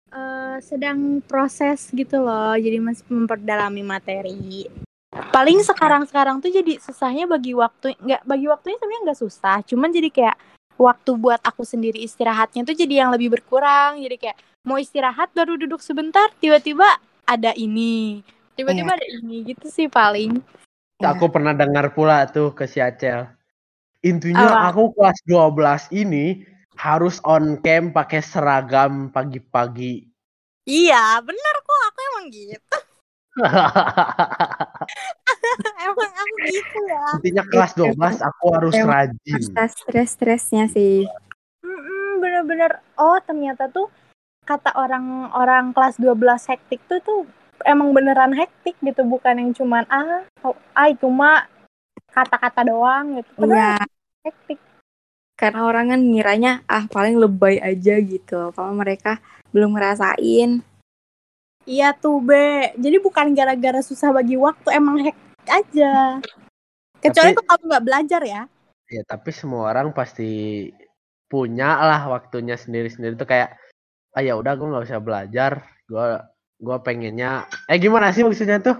eh, 0.09 0.57
sedang 0.65 1.21
proses 1.21 1.93
gitu 1.93 2.17
loh. 2.17 2.57
Jadi 2.57 2.81
masih 2.81 3.05
memperdalami 3.13 3.85
materi. 3.85 4.65
Paling 5.11 5.61
sekarang-sekarang 5.61 6.41
tuh 6.41 6.49
jadi 6.49 6.81
susahnya 6.81 7.29
bagi 7.29 7.53
waktu 7.53 7.93
nggak 8.01 8.25
bagi 8.25 8.47
waktunya 8.49 8.81
sebenarnya 8.81 9.05
nggak 9.05 9.21
susah. 9.21 9.57
Cuman 9.69 9.93
jadi 9.93 10.09
kayak 10.09 10.37
waktu 10.81 11.11
buat 11.21 11.45
aku 11.45 11.61
sendiri 11.69 12.01
istirahatnya 12.01 12.65
tuh 12.65 12.73
jadi 12.73 13.05
yang 13.05 13.13
lebih 13.13 13.37
berkurang. 13.37 14.01
Jadi 14.01 14.17
kayak 14.17 14.41
mau 14.65 14.81
istirahat 14.81 15.29
baru 15.37 15.61
duduk 15.61 15.85
sebentar 15.85 16.33
tiba-tiba 16.41 16.89
ada 17.29 17.53
ini. 17.53 18.25
Tiba-tiba 18.57 18.97
ada 18.97 19.07
ini 19.21 19.45
gitu 19.45 19.69
sih 19.69 19.93
paling. 19.93 20.41
Aku 21.01 21.27
pernah 21.35 21.57
dengar 21.57 21.97
pula 21.97 22.29
tuh 22.29 22.53
ke 22.53 22.69
si 22.69 22.79
Acel. 22.79 23.27
Intinya 24.01 24.69
Apa? 24.69 24.73
aku 24.73 24.97
kelas 24.97 25.19
12 25.29 25.93
ini 25.93 26.45
harus 26.81 27.21
on 27.29 27.61
cam 27.61 27.93
pakai 27.93 28.25
seragam 28.25 29.13
pagi-pagi. 29.13 30.09
iya 30.65 31.19
bener 31.25 31.55
kok 31.67 31.81
aku 31.89 32.01
emang 32.15 32.27
gitu 32.31 32.79
emang 35.85 36.13
aku 36.15 36.35
gitu 36.47 36.79
ya 36.85 37.05
Intinya 37.17 37.45
kelas 37.49 37.73
12 37.77 37.97
aku 38.21 38.45
harus 38.55 38.75
Emang 38.77 38.89
rajin. 38.93 39.41
Masa 39.41 39.65
stres-stresnya 39.73 40.69
sih. 40.69 41.09
Bener-bener 42.21 42.81
oh 43.01 43.19
ternyata 43.25 43.69
tuh 43.73 43.89
kata 44.45 44.73
orang-orang 44.77 45.73
kelas 45.77 45.97
12 46.01 46.49
hektik 46.49 46.81
tuh 46.89 47.01
tuh 47.05 47.29
emang 47.67 47.93
beneran 47.93 48.33
hektik 48.37 48.77
gitu 48.81 49.03
bukan 49.05 49.37
yang 49.41 49.51
cuman 49.53 49.85
ah 49.91 50.25
oh, 50.45 50.57
ah 50.77 50.89
cuma 50.97 51.47
kata-kata 52.11 52.67
doang 52.67 53.23
gitu. 53.23 53.31
Iya, 53.35 53.41
padahal 53.41 53.89
hektik. 54.27 54.59
Karena 55.39 55.61
orang 55.65 55.87
kan 55.95 56.01
ngiranya 56.05 56.53
ah 56.69 56.85
paling 56.91 57.17
lebay 57.17 57.57
aja 57.63 57.97
gitu. 58.03 58.53
Kalau 58.53 58.73
mereka 58.77 59.23
belum 59.55 59.75
ngerasain. 59.77 60.61
iya 61.69 61.95
tuh 61.95 62.19
be. 62.25 62.75
Jadi 62.81 62.97
bukan 62.99 63.31
gara-gara 63.37 63.79
susah 63.85 64.11
bagi 64.11 64.35
waktu 64.35 64.69
emang 64.75 65.01
hektik 65.07 65.49
aja. 65.49 66.19
Kecuali 67.01 67.31
Tapi- 67.33 67.39
tuh 67.39 67.45
kamu 67.47 67.63
nggak 67.71 67.87
belajar 67.87 68.23
ya. 68.27 68.43
Ya, 68.91 69.03
tapi 69.07 69.31
semua 69.31 69.71
orang 69.71 69.95
pasti 69.95 70.67
punya 71.31 71.79
lah 71.79 72.11
waktunya 72.11 72.59
sendiri-sendiri. 72.59 73.15
Tuh 73.15 73.29
kayak 73.29 73.55
ah 74.19 74.23
ya 74.27 74.35
udah 74.35 74.59
gue 74.59 74.67
nggak 74.67 74.87
usah 74.91 74.99
belajar, 74.99 75.63
gue 75.87 76.07
gue 76.61 76.77
pengennya 76.85 77.49
eh 77.67 77.81
gimana 77.81 78.13
sih 78.13 78.21
maksudnya 78.21 78.61
tuh 78.61 78.77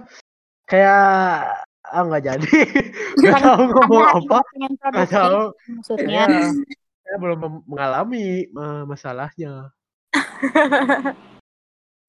kayak 0.69 1.49
ah 1.81 2.03
nggak 2.05 2.23
jadi 2.23 2.57
nggak 3.19 3.33
Kan 3.33 3.41
tahu 3.41 3.63
ngomong 3.73 4.05
Ada 4.05 4.21
apa 4.21 4.37
pengen 4.53 4.71
nggak 4.77 5.09
tahu 5.09 5.41
maksudnya 5.81 6.23
ya, 6.29 6.41
saya 7.01 7.17
belum 7.17 7.65
mengalami 7.65 8.45
eh, 8.45 8.83
masalahnya 8.85 9.73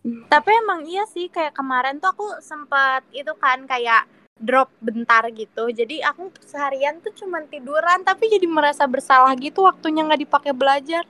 Tapi 0.03 0.51
emang 0.51 0.83
iya 0.83 1.07
sih 1.07 1.31
kayak 1.31 1.55
kemarin 1.55 2.03
tuh 2.03 2.11
aku 2.11 2.27
sempat 2.43 3.07
itu 3.15 3.31
kan 3.39 3.63
kayak 3.71 4.11
drop 4.35 4.67
bentar 4.83 5.23
gitu. 5.31 5.71
Jadi 5.71 6.03
aku 6.03 6.35
seharian 6.43 6.99
tuh 6.99 7.15
cuman 7.15 7.47
tiduran 7.47 8.03
tapi 8.03 8.27
jadi 8.27 8.43
merasa 8.51 8.83
bersalah 8.91 9.31
gitu 9.39 9.63
waktunya 9.63 10.03
nggak 10.03 10.27
dipakai 10.27 10.51
belajar. 10.51 11.07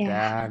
Ya. 0.00 0.08
dan 0.08 0.50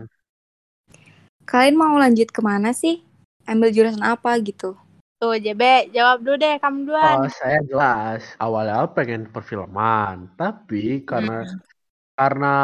Kalian 1.50 1.80
mau 1.80 1.98
lanjut 1.98 2.30
ke 2.30 2.42
mana 2.46 2.76
sih? 2.76 3.07
Ambil 3.48 3.72
jurusan 3.72 4.04
apa 4.04 4.36
gitu? 4.44 4.76
Tuh 5.18 5.34
JB 5.40 5.90
jawab 5.96 6.22
dulu 6.22 6.36
deh 6.38 6.60
kamu 6.62 6.86
duluan. 6.86 7.26
Oh, 7.26 7.30
saya 7.32 7.58
jelas 7.66 8.22
awalnya 8.38 8.86
pengen 8.94 9.26
perfilman, 9.32 10.30
tapi 10.38 11.02
karena 11.08 11.42
Hmm. 11.48 11.58
karena 12.18 12.56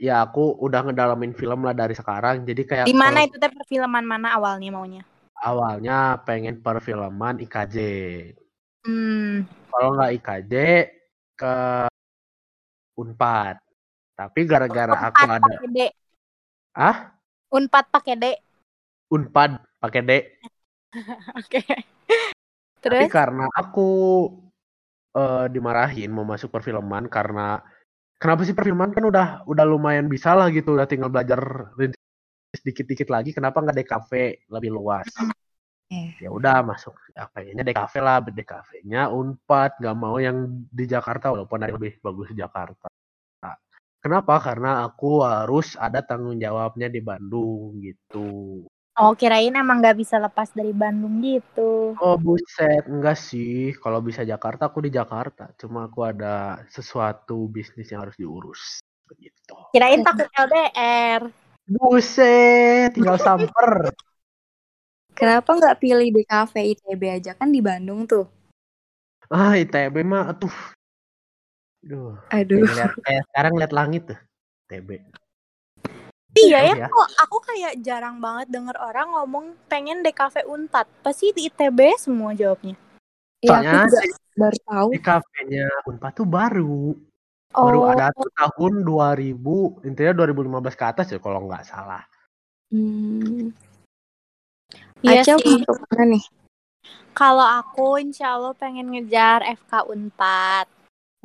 ya 0.00 0.24
aku 0.24 0.56
udah 0.60 0.80
ngedalamin 0.88 1.32
film 1.36 1.64
lah 1.64 1.72
dari 1.76 1.92
sekarang, 1.96 2.44
jadi 2.44 2.62
kayak 2.64 2.86
Di 2.88 2.96
mana 2.96 3.24
itu 3.24 3.36
teh 3.40 3.48
perfilman 3.48 4.04
mana 4.04 4.36
awalnya 4.36 4.68
maunya? 4.72 5.02
awalnya 5.40 6.20
pengen 6.28 6.60
perfilman 6.60 7.40
IKJ. 7.40 7.76
Hmm. 8.84 9.48
Kalau 9.72 9.88
nggak 9.96 10.12
IKJ 10.20 10.54
ke 11.32 11.54
Unpad. 13.00 13.56
Tapi 14.16 14.40
gara-gara 14.44 14.92
aku 15.08 15.24
Unpad 15.24 15.40
ada 15.40 15.52
pakai 15.56 15.68
D. 15.72 15.78
ah 16.76 16.96
Unpad 17.48 17.84
pakai 17.88 18.14
D. 18.20 18.24
Unpad 19.10 19.60
pakai 19.82 20.00
D. 20.06 20.12
Oke. 21.38 21.60
Tapi 22.80 22.80
Terus 22.80 23.12
karena 23.12 23.46
aku 23.52 23.88
eh, 25.14 25.46
dimarahin 25.52 26.10
mau 26.14 26.24
masuk 26.24 26.48
perfilman 26.48 27.10
karena 27.12 27.60
kenapa 28.16 28.46
sih 28.48 28.56
perfilman 28.56 28.94
kan 28.96 29.04
udah 29.04 29.26
udah 29.44 29.64
lumayan 29.68 30.08
bisa 30.08 30.32
lah 30.32 30.48
gitu 30.48 30.74
udah 30.78 30.88
tinggal 30.88 31.12
belajar 31.12 31.70
sedikit-dikit 32.56 33.12
lagi 33.12 33.30
kenapa 33.30 33.62
nggak 33.62 33.84
DKV 33.84 34.10
lebih 34.50 34.70
luas 34.74 35.06
Iya. 35.90 36.10
ya 36.22 36.30
udah 36.30 36.62
masuk 36.62 36.94
ya, 37.18 37.26
pengennya 37.34 37.66
DKV 37.66 37.94
lah 37.98 38.22
DKV-nya 38.22 39.10
Unpad 39.10 39.82
nggak 39.82 39.96
mau 39.98 40.22
yang 40.22 40.62
di 40.70 40.86
Jakarta 40.86 41.34
walaupun 41.34 41.58
ada 41.58 41.74
yang 41.74 41.82
lebih 41.82 41.98
bagus 41.98 42.30
di 42.30 42.38
Jakarta 42.38 42.86
Nah, 43.42 43.56
kenapa 43.98 44.38
karena 44.38 44.86
aku 44.86 45.26
harus 45.26 45.74
ada 45.74 45.98
tanggung 46.06 46.38
jawabnya 46.38 46.86
di 46.86 47.02
Bandung 47.02 47.82
gitu 47.82 48.62
oh 49.00 49.16
kirain 49.16 49.56
emang 49.56 49.80
nggak 49.80 49.96
bisa 49.96 50.20
lepas 50.20 50.52
dari 50.52 50.76
Bandung 50.76 51.24
gitu. 51.24 51.96
Oh 51.96 52.20
buset, 52.20 52.84
enggak 52.84 53.16
sih. 53.16 53.72
Kalau 53.80 54.04
bisa 54.04 54.22
Jakarta, 54.22 54.68
aku 54.68 54.84
di 54.84 54.92
Jakarta. 54.92 55.50
Cuma 55.56 55.88
aku 55.88 56.04
ada 56.04 56.60
sesuatu 56.68 57.48
bisnis 57.48 57.88
yang 57.88 58.04
harus 58.04 58.16
diurus. 58.20 58.84
Begitu. 59.08 59.56
Kirain 59.72 60.04
takut 60.04 60.28
LDR. 60.28 61.32
Buset, 61.64 62.92
tinggal 62.92 63.16
samper. 63.16 63.90
Kenapa 65.18 65.52
nggak 65.52 65.78
pilih 65.80 66.08
DKV 66.16 66.54
ITB 66.76 67.02
aja 67.08 67.32
kan 67.36 67.52
di 67.52 67.60
Bandung 67.60 68.08
tuh? 68.08 68.24
Ah, 69.28 69.56
ITB 69.56 70.00
mah 70.04 70.32
aduh. 70.32 70.56
Duh, 71.80 72.12
Aduh. 72.28 72.60
kayak, 72.68 72.92
kayak 73.00 73.24
sekarang 73.32 73.52
lihat 73.56 73.72
langit 73.72 74.02
tuh. 74.12 74.18
ITB. 74.68 75.00
Iya 76.30 76.58
ya, 76.62 76.74
Ya. 76.76 76.86
kok 76.86 77.08
aku 77.18 77.36
kayak 77.42 77.82
jarang 77.82 78.22
banget 78.22 78.46
denger 78.48 78.78
orang 78.78 79.10
ngomong 79.10 79.44
pengen 79.66 80.00
DKV 80.00 80.46
Unpad. 80.46 80.86
Pasti 81.02 81.34
di 81.34 81.50
ITB 81.50 81.98
semua 81.98 82.30
jawabnya. 82.32 82.78
Ya, 83.40 83.50
Soalnya 83.50 83.70
aku 83.72 83.86
juga 83.88 84.00
baru 84.36 84.58
tahu. 84.62 84.88
di 84.94 84.98
kafenya 85.00 85.66
Unpad 85.84 86.12
tuh 86.14 86.28
baru. 86.28 86.82
Baru 87.50 87.78
Oh, 87.82 87.90
ada 87.90 88.14
tuh 88.14 88.30
tahun 88.30 88.86
2000, 88.86 89.82
intinya 89.82 90.14
2015 90.14 90.78
ke 90.78 90.84
atas 90.86 91.10
ya 91.10 91.18
kalau 91.18 91.50
nggak 91.50 91.66
salah. 91.66 92.06
Hmm. 92.70 93.50
iya 95.02 95.26
Acel 95.26 95.42
sih. 95.42 95.66
mana 95.66 96.04
nih? 96.14 96.24
Kalau 97.10 97.42
aku 97.42 97.98
insya 97.98 98.38
Allah 98.38 98.54
pengen 98.54 98.94
ngejar 98.94 99.42
FK 99.42 99.82
Unpad. 99.90 100.70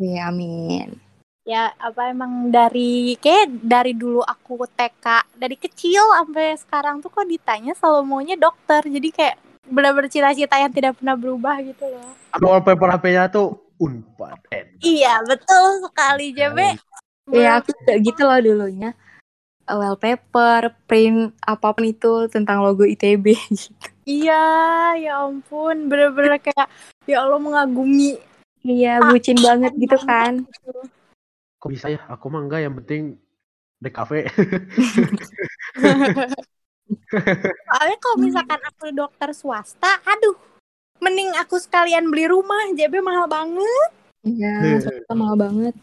Iya, 0.01 0.33
amin. 0.33 0.97
Ya 1.45 1.69
apa 1.77 2.09
emang 2.09 2.49
dari 2.49 3.13
kayak 3.21 3.61
dari 3.61 3.93
dulu 3.93 4.25
aku 4.25 4.65
TK 4.65 5.37
dari 5.37 5.53
kecil 5.53 6.01
sampai 6.17 6.57
sekarang 6.57 7.05
tuh 7.05 7.13
kok 7.13 7.29
ditanya 7.29 7.77
selalu 7.77 8.01
maunya 8.01 8.33
dokter. 8.33 8.81
Jadi 8.81 9.13
kayak 9.13 9.37
benar-benar 9.69 10.09
cita-cita 10.09 10.57
yang 10.57 10.73
tidak 10.73 10.97
pernah 10.97 11.13
berubah 11.13 11.61
gitu 11.61 11.85
loh. 11.85 12.17
Ada 12.33 12.45
wallpaper 12.49 12.89
HP-nya 12.97 13.29
tuh 13.29 13.61
Unpad. 13.77 14.81
Iya 14.81 15.21
betul 15.21 15.85
sekali 15.85 16.33
JB. 16.33 16.57
Iya, 17.29 17.61
aku 17.61 17.73
juga 17.77 17.93
gitu 18.01 18.21
loh 18.25 18.39
dulunya. 18.41 18.89
Wallpaper, 19.65 20.77
print, 20.85 21.33
apa 21.41 21.73
pun 21.73 21.85
itu 21.89 22.29
tentang 22.29 22.61
logo 22.61 22.85
ITB 22.85 23.37
gitu. 23.53 23.85
Iya 24.05 24.41
ya 24.97 25.25
ampun 25.25 25.89
bener-bener 25.89 26.41
kayak 26.41 26.69
ya 27.05 27.25
Allah 27.25 27.37
mengagumi. 27.41 28.17
Iya, 28.65 28.97
Ah, 28.97 29.13
bucin 29.13 29.37
banget 29.37 29.73
gitu 29.77 29.97
kan. 30.09 30.49
Kok 31.65 31.73
bisa 31.73 31.89
ya? 31.89 31.97
Aku 32.13 32.29
mah 32.29 32.45
enggak, 32.45 32.61
yang 32.61 32.77
penting 32.77 33.17
DKV. 33.81 34.11
Soalnya 37.65 37.97
kalau 37.97 38.17
misalkan 38.21 38.61
aku 38.61 38.93
dokter 38.93 39.33
swasta, 39.33 39.97
aduh, 40.05 40.37
mending 41.01 41.33
aku 41.41 41.57
sekalian 41.57 42.13
beli 42.13 42.29
rumah, 42.29 42.69
JB 42.77 43.01
mahal 43.01 43.25
banget. 43.25 43.89
Iya, 44.21 44.77
swasta 44.77 45.13
mahal 45.17 45.41
banget. 45.41 45.73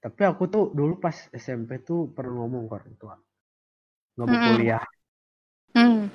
Tapi 0.00 0.22
aku 0.24 0.48
tuh 0.48 0.72
dulu 0.72 0.96
pas 0.96 1.12
SMP 1.36 1.84
tuh 1.84 2.08
pernah 2.08 2.40
ngomong 2.40 2.64
ke 2.64 2.72
orang 2.80 2.94
tua. 2.96 3.20
Nggak 4.16 4.24
mau 4.24 4.32
Mm-mm. 4.32 4.48
kuliah. 4.56 4.84
Hmm. 5.76 6.08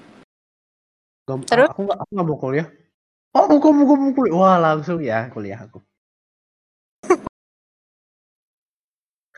Terus? 1.45 1.69
Aku 1.69 1.85
nggak 1.85 1.97
aku 2.01 2.09
nggak 2.09 2.25
mau 2.25 2.37
kuliah. 2.41 2.67
Oh, 3.37 3.45
buku 3.45 3.69
buku 3.69 3.93
buku 3.93 4.11
kuliah. 4.17 4.33
Wah, 4.33 4.57
langsung 4.57 4.97
ya 5.05 5.29
kuliah 5.29 5.61
aku. 5.61 5.85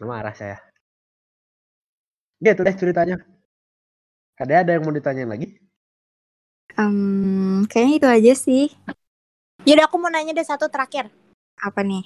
Marah 0.05 0.35
saya. 0.37 0.61
Gitu 2.37 2.61
deh 2.61 2.75
ceritanya. 2.77 3.17
Ada 4.37 4.61
ada 4.61 4.71
yang 4.77 4.85
mau 4.85 4.93
ditanyain 4.93 5.25
lagi? 5.25 5.57
Em, 6.77 7.65
kayaknya 7.65 7.95
itu 7.97 8.07
aja 8.07 8.33
sih. 8.37 8.65
Yaudah 9.65 9.89
aku 9.89 9.97
mau 9.97 10.13
nanya 10.13 10.37
deh 10.37 10.45
satu 10.45 10.69
terakhir. 10.69 11.09
Apa 11.57 11.81
nih? 11.81 12.05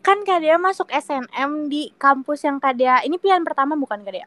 Kan 0.00 0.24
Kak 0.24 0.40
Dea 0.40 0.56
masuk 0.56 0.88
SNM 0.88 1.68
di 1.68 1.92
kampus 2.00 2.48
yang 2.48 2.56
Kak 2.58 2.74
Dea, 2.74 3.04
ini 3.04 3.20
pilihan 3.20 3.44
pertama 3.44 3.76
bukan 3.76 4.00
Kak 4.02 4.12
Dea? 4.16 4.26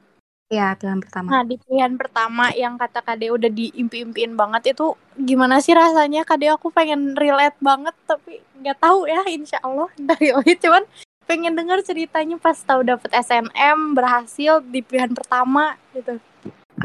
Ya, 0.53 0.77
pilihan 0.77 1.01
pertama. 1.01 1.27
Nah 1.33 1.41
di 1.41 1.57
pilihan 1.57 1.97
pertama 1.97 2.53
yang 2.53 2.77
kata 2.77 3.01
Kak 3.01 3.17
Dea 3.17 3.33
udah 3.33 3.49
diimpi-impiin 3.49 4.37
banget 4.37 4.77
itu 4.77 4.93
gimana 5.17 5.57
sih 5.57 5.73
rasanya 5.73 6.21
Kak 6.21 6.37
Dea 6.37 6.53
aku 6.53 6.69
pengen 6.69 7.17
relate 7.17 7.57
banget 7.57 7.97
tapi 8.05 8.45
nggak 8.61 8.77
tahu 8.77 9.09
ya 9.09 9.25
insya 9.25 9.57
Allah 9.65 9.89
relate 10.21 10.61
cuman 10.61 10.85
pengen 11.25 11.57
denger 11.57 11.81
ceritanya 11.81 12.37
pas 12.37 12.57
tahu 12.57 12.85
dapet 12.85 13.09
SNM 13.09 13.97
berhasil 13.97 14.61
di 14.61 14.79
pilihan 14.85 15.11
pertama 15.13 15.77
gitu. 15.91 16.21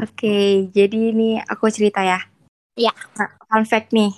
Oke, 0.01 0.69
jadi 0.73 1.13
ini 1.13 1.37
aku 1.45 1.69
cerita 1.69 2.01
ya. 2.01 2.19
Iya. 2.73 2.93
Nah, 3.17 3.29
fun 3.45 3.65
fact 3.69 3.93
nih. 3.93 4.11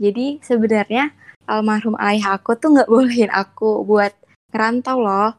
Jadi 0.00 0.40
sebenarnya 0.40 1.12
almarhum 1.44 1.98
ayah 2.00 2.40
aku 2.40 2.56
tuh 2.56 2.72
nggak 2.72 2.88
bolehin 2.92 3.30
aku 3.32 3.84
buat 3.84 4.16
ngerantau 4.54 4.98
loh. 5.04 5.32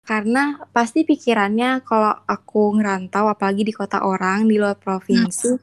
Karena 0.00 0.58
pasti 0.74 1.06
pikirannya 1.06 1.86
kalau 1.86 2.10
aku 2.26 2.74
ngerantau, 2.74 3.30
apalagi 3.30 3.62
di 3.62 3.70
kota 3.70 4.02
orang, 4.02 4.48
di 4.48 4.58
luar 4.58 4.74
provinsi, 4.74 5.54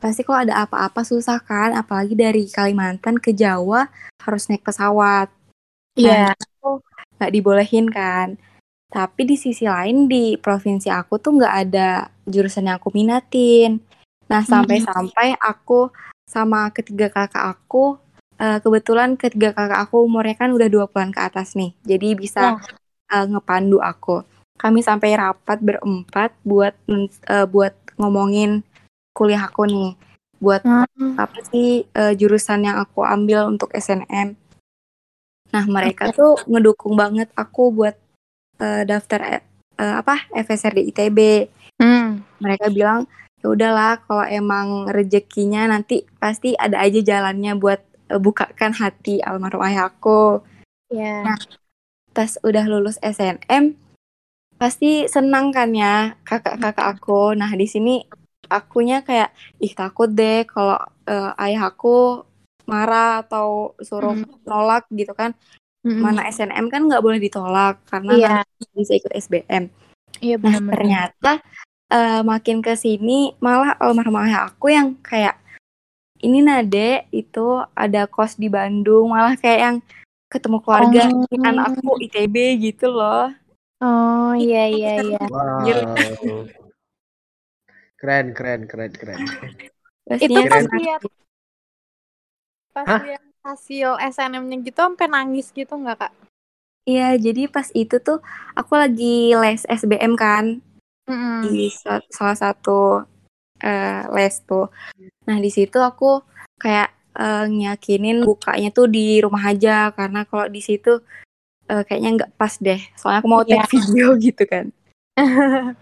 pasti 0.00 0.24
kok 0.24 0.46
ada 0.46 0.64
apa-apa 0.64 1.04
susah 1.04 1.42
kan, 1.42 1.76
apalagi 1.76 2.16
dari 2.16 2.48
Kalimantan 2.48 3.20
ke 3.20 3.34
Jawa 3.36 3.90
harus 4.24 4.48
naik 4.48 4.64
pesawat. 4.64 5.28
Iya. 5.98 6.32
Nggak 7.20 7.32
dibolehin 7.36 7.86
kan. 7.92 8.40
Tapi 8.90 9.22
di 9.28 9.36
sisi 9.38 9.68
lain 9.68 10.08
di 10.10 10.34
provinsi 10.40 10.88
aku 10.90 11.20
tuh 11.22 11.38
nggak 11.38 11.54
ada 11.68 12.10
jurusan 12.26 12.66
yang 12.72 12.80
aku 12.80 12.90
minatin. 12.90 13.78
Nah 14.30 14.42
sampai-sampai 14.42 15.38
aku 15.38 15.92
sama 16.26 16.70
ketiga 16.74 17.10
kakak 17.10 17.54
aku, 17.58 17.98
eh, 18.40 18.58
kebetulan 18.62 19.14
ketiga 19.20 19.54
kakak 19.54 19.86
aku 19.90 20.02
umurnya 20.06 20.34
kan 20.38 20.50
udah 20.56 20.66
20-an 20.70 21.10
ke 21.14 21.20
atas 21.22 21.54
nih. 21.58 21.70
Jadi 21.86 22.08
bisa 22.18 22.54
eh, 23.12 23.26
ngepandu 23.30 23.78
aku. 23.82 24.22
Kami 24.58 24.80
sampai 24.84 25.16
rapat 25.18 25.58
berempat 25.62 26.30
buat 26.46 26.74
eh, 27.30 27.46
buat 27.46 27.74
ngomongin 28.00 28.62
kuliah 29.14 29.46
aku 29.46 29.66
nih. 29.70 29.94
Buat 30.42 30.62
Hmm. 30.64 31.14
apa 31.20 31.38
sih 31.52 31.84
eh, 31.94 32.12
jurusan 32.16 32.64
yang 32.66 32.76
aku 32.82 33.04
ambil 33.04 33.46
untuk 33.50 33.70
SNM. 33.76 34.34
Nah, 35.50 35.64
mereka 35.66 36.14
tuh 36.14 36.38
ngedukung 36.46 36.94
banget 36.94 37.28
aku 37.34 37.74
buat 37.74 37.94
eh, 38.62 38.82
daftar 38.86 39.42
eh, 39.42 39.42
apa 39.76 40.30
FSR 40.30 40.78
di 40.78 40.82
ITB. 40.94 41.18
Hmm. 41.80 42.22
Mereka 42.38 42.70
bilang 42.70 43.10
ya 43.40 43.46
udahlah 43.48 44.04
kalau 44.04 44.24
emang 44.28 44.92
rezekinya 44.92 45.64
nanti 45.64 46.04
pasti 46.20 46.52
ada 46.54 46.80
aja 46.84 47.00
jalannya 47.00 47.56
buat 47.58 47.80
eh, 48.10 48.20
bukakan 48.20 48.72
hati 48.78 49.18
almarhum 49.24 49.64
ayah 49.66 49.90
aku. 49.90 50.44
Iya. 50.90 51.34
Nah, 51.34 51.38
Pas 52.10 52.34
udah 52.42 52.66
lulus 52.66 52.98
SNM 52.98 53.78
pasti 54.58 55.06
senang 55.08 55.54
kan 55.54 55.70
ya 55.72 56.18
kakak-kakak 56.26 56.98
aku. 56.98 57.32
Nah, 57.38 57.48
di 57.54 57.64
sini 57.70 58.02
akunya 58.50 59.00
kayak 59.06 59.30
ih 59.62 59.72
takut 59.72 60.10
deh 60.10 60.42
kalau 60.44 60.76
eh, 61.06 61.32
ayah 61.46 61.70
aku 61.70 62.26
marah 62.70 63.26
atau 63.26 63.74
suruh 63.82 64.14
nolak 64.46 64.86
gitu 64.94 65.10
kan. 65.12 65.34
Mana 65.82 66.28
SNM 66.28 66.70
kan 66.70 66.86
nggak 66.86 67.02
boleh 67.02 67.18
ditolak 67.18 67.82
karena 67.90 68.12
nanti 68.46 68.64
bisa 68.76 68.94
ikut 68.94 69.10
SBM. 69.10 69.66
Iya 70.20 70.36
Nah, 70.36 70.42
benar-benar. 70.60 70.72
ternyata 70.76 71.32
eh, 71.88 72.20
makin 72.22 72.62
ke 72.62 72.76
sini 72.76 73.34
malah 73.40 73.74
almarhum 73.76 74.14
ayah 74.20 74.46
aku 74.46 74.70
yang 74.70 74.94
kayak 75.00 75.34
ini 76.20 76.44
Nade 76.44 77.08
itu 77.10 77.64
ada 77.72 78.04
kos 78.04 78.36
di 78.36 78.52
Bandung, 78.52 79.08
malah 79.08 79.34
kayak 79.34 79.60
yang 79.60 79.76
ketemu 80.28 80.60
keluarga 80.60 81.02
Oh. 81.08 81.24
ini 81.26 81.36
anakku 81.42 81.92
ITB 81.98 82.36
gitu 82.60 82.92
loh. 82.92 83.32
Oh 83.80 84.36
iya 84.36 84.68
iya 84.68 84.92
iya. 85.00 85.22
Wow. 85.26 86.44
Keren, 87.96 88.32
keren, 88.36 88.64
keren, 88.68 88.92
keren. 88.92 89.20
Itu 89.24 90.28
Pastinya 90.28 90.44
pas 90.48 90.62
senang. 90.64 90.80
lihat 90.80 91.00
pas 92.70 92.86
Hah? 92.86 93.02
lihat 93.02 93.22
hasil 93.40 93.96
SNM-nya 93.98 94.56
gitu 94.62 94.78
sampai 94.78 95.08
nangis 95.08 95.48
gitu 95.50 95.72
nggak 95.74 95.98
kak? 96.06 96.12
Iya, 96.88 97.16
jadi 97.20 97.46
pas 97.46 97.68
itu 97.72 98.00
tuh 98.00 98.18
aku 98.56 98.72
lagi 98.74 99.36
les 99.36 99.62
SBM 99.68 100.16
kan 100.16 100.58
di 101.44 101.68
sa- 101.72 102.04
salah 102.08 102.36
satu 102.36 103.04
eh, 103.60 104.02
les 104.16 104.34
tuh. 104.44 104.72
Nah, 105.28 105.36
di 105.36 105.50
situ 105.52 105.76
aku 105.76 106.24
kayak 106.56 106.88
eh, 107.16 107.44
nyakinin 107.48 108.24
bukanya 108.24 108.72
tuh 108.72 108.88
di 108.88 109.20
rumah 109.20 109.52
aja 109.52 109.92
karena 109.92 110.24
kalau 110.24 110.48
di 110.48 110.60
situ 110.64 111.00
eh, 111.68 111.82
kayaknya 111.84 112.10
nggak 112.24 112.32
pas 112.40 112.54
deh. 112.56 112.80
Soalnya 112.96 113.20
aku 113.20 113.28
mau 113.28 113.44
take 113.44 113.60
Iya. 113.60 113.68
video 113.68 114.06
gitu 114.26 114.42
kan. 114.48 114.66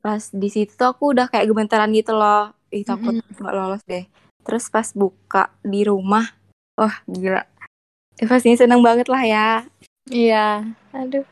Pas 0.00 0.32
di 0.32 0.48
situ 0.48 0.72
tuh 0.80 0.88
aku 0.96 1.12
udah 1.12 1.28
kayak 1.28 1.44
gemetaran 1.52 1.92
gitu 1.92 2.16
loh. 2.16 2.56
Ih, 2.72 2.82
takut 2.88 3.12
nggak 3.12 3.54
lolos 3.54 3.82
deh. 3.84 4.08
Terus 4.44 4.64
pas 4.72 4.88
buka 4.96 5.52
di 5.60 5.84
rumah, 5.84 6.26
wah 6.78 6.96
gila. 7.06 7.44
Eh, 8.20 8.28
pastinya 8.28 8.60
seneng 8.60 8.84
banget 8.84 9.08
lah 9.08 9.22
ya. 9.24 9.48
Iya, 10.10 10.66
aduh. 10.92 11.24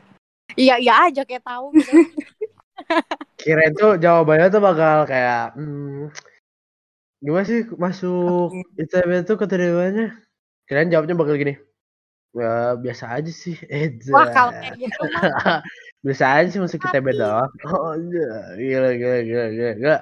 Iya 0.57 0.75
iya 0.81 0.93
aja 1.05 1.21
kayak 1.25 1.45
tahu 1.45 1.77
gitu. 1.77 1.91
Kirain 3.39 3.71
tuh 3.75 3.95
jawabannya 3.99 4.47
tuh 4.51 4.61
bakal 4.63 5.07
kayak 5.07 5.55
hmm, 5.55 6.11
gimana 7.23 7.45
sih 7.47 7.61
masuk 7.75 8.51
ITB 8.75 9.23
tuh 9.27 9.37
keterimanya? 9.39 10.15
Kirain 10.67 10.91
jawabnya 10.91 11.15
bakal 11.15 11.39
gini. 11.39 11.55
Ya 12.35 12.75
biasa 12.77 13.19
aja 13.19 13.31
sih. 13.31 13.55
Eh, 13.73 13.95
Wah 14.11 14.27
kalau 14.31 14.51
kayak 14.57 14.75
gitu 14.79 15.01
mah. 15.13 15.23
biasa 16.05 16.25
aja 16.39 16.47
sih 16.49 16.61
masuk 16.63 16.83
ITB 16.87 17.07
doang. 17.15 17.51
Oh, 17.67 17.93
iya. 17.95 18.55
gila, 18.55 18.89
gila, 18.95 19.17
gila, 19.23 19.45
gila, 19.53 19.71
gila. 19.75 19.97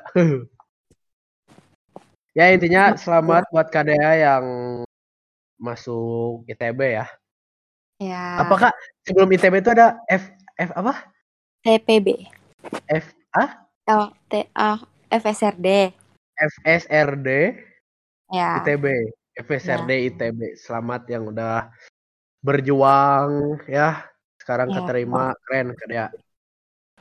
Ya 2.38 2.54
intinya 2.54 2.94
selamat 2.94 3.50
buat 3.50 3.68
KDA 3.74 4.12
yang 4.22 4.46
masuk 5.58 6.46
ITB 6.46 7.02
ya. 7.02 7.06
Ya. 7.98 8.46
Apakah 8.46 8.70
sebelum 9.02 9.34
ITB 9.34 9.58
itu 9.66 9.74
ada 9.74 9.98
F 10.06 10.30
F 10.54 10.70
apa? 10.78 11.10
TPB. 11.66 12.30
F 12.94 13.10
A 13.34 13.66
Oh, 13.90 14.14
T 14.30 14.46
A 14.54 14.78
FSRD. 15.10 15.96
FSRD 16.38 17.30
Ya. 18.30 18.62
ITB. 18.62 18.86
FSRD 19.34 20.14
ITB. 20.14 20.60
Selamat 20.62 21.10
yang 21.10 21.34
udah 21.34 21.74
berjuang 22.46 23.58
ya. 23.66 24.06
Sekarang 24.38 24.70
Ya. 24.70 24.76
keterima 24.84 25.34
keren 25.48 25.74
Kadea. 25.74 26.08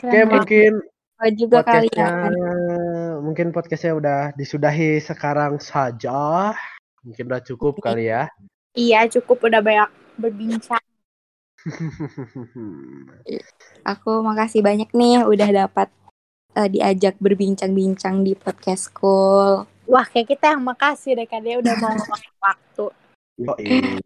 Oke, 0.01 0.09
Keren 0.09 0.29
mungkin 0.33 0.73
Oh, 1.17 1.33
juga 1.33 1.65
podcastnya 1.65 2.29
kalian. 2.29 3.25
mungkin 3.25 3.49
podcastnya 3.49 3.97
udah 3.97 4.21
disudahi 4.37 5.01
sekarang 5.01 5.57
saja. 5.57 6.53
Mungkin 7.01 7.33
udah 7.33 7.41
cukup 7.41 7.81
kali 7.81 8.13
ya. 8.13 8.29
Iya, 8.77 9.09
cukup 9.09 9.49
udah 9.49 9.65
banyak 9.65 9.89
berbincang. 10.21 10.85
Aku 13.97 14.21
makasih 14.21 14.61
banyak 14.61 14.93
nih 14.93 15.25
udah 15.25 15.65
dapat 15.65 15.89
eh, 16.53 16.69
diajak 16.69 17.17
berbincang-bincang 17.17 18.21
di 18.21 18.37
podcast 18.37 18.93
school. 18.93 19.65
Wah, 19.89 20.05
kayak 20.05 20.37
kita 20.37 20.53
yang 20.53 20.69
makasih 20.69 21.17
deh 21.17 21.25
Kak 21.25 21.41
Dea 21.41 21.65
udah 21.65 21.75
mau 21.81 21.97
waktu. 22.45 22.87
Yoi. 23.41 24.05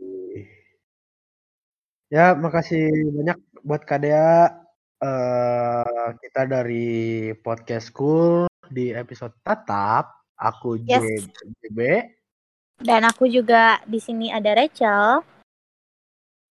Ya, 2.10 2.34
makasih 2.38 2.86
banyak 3.18 3.38
buat 3.66 3.82
Kadea. 3.82 4.69
Eh 5.00 6.08
kita 6.20 6.44
dari 6.44 7.32
podcast 7.40 7.88
school 7.88 8.46
di 8.68 8.92
episode 8.92 9.32
tatap. 9.40 10.20
Aku 10.40 10.80
Yes. 10.80 11.28
JB. 11.64 11.78
Dan 12.80 13.04
aku 13.04 13.28
juga 13.28 13.80
di 13.84 14.00
sini 14.00 14.32
ada 14.32 14.56
Rachel. 14.56 15.20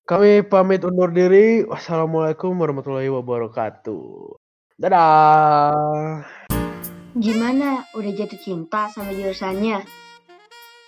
Kami 0.08 0.44
pamit 0.48 0.84
undur 0.88 1.12
diri. 1.12 1.68
Wassalamualaikum 1.68 2.56
warahmatullahi 2.56 3.12
wabarakatuh. 3.12 4.36
Dadah. 4.80 6.24
Gimana? 7.16 7.84
Udah 7.96 8.12
jatuh 8.12 8.40
cinta 8.40 8.88
sama 8.92 9.12
jurusannya? 9.12 9.84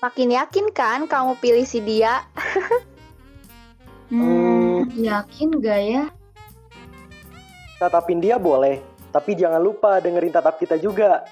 Makin 0.03 0.35
yakin 0.35 0.65
kan 0.75 1.07
kamu 1.07 1.39
pilih 1.39 1.63
si 1.63 1.79
dia? 1.83 2.23
Hmm, 4.05 4.85
yakin 4.93 5.49
gak 5.65 5.81
ya? 5.81 6.03
Tatapin 7.75 8.23
dia 8.23 8.39
boleh, 8.39 8.79
tapi 9.11 9.35
jangan 9.35 9.59
lupa 9.59 9.99
dengerin 9.99 10.31
tatap 10.31 10.55
kita 10.55 10.79
juga. 10.79 11.27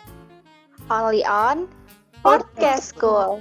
Only 0.92 1.24
on 1.24 1.72
Podcast 2.20 2.92
School. 2.92 3.40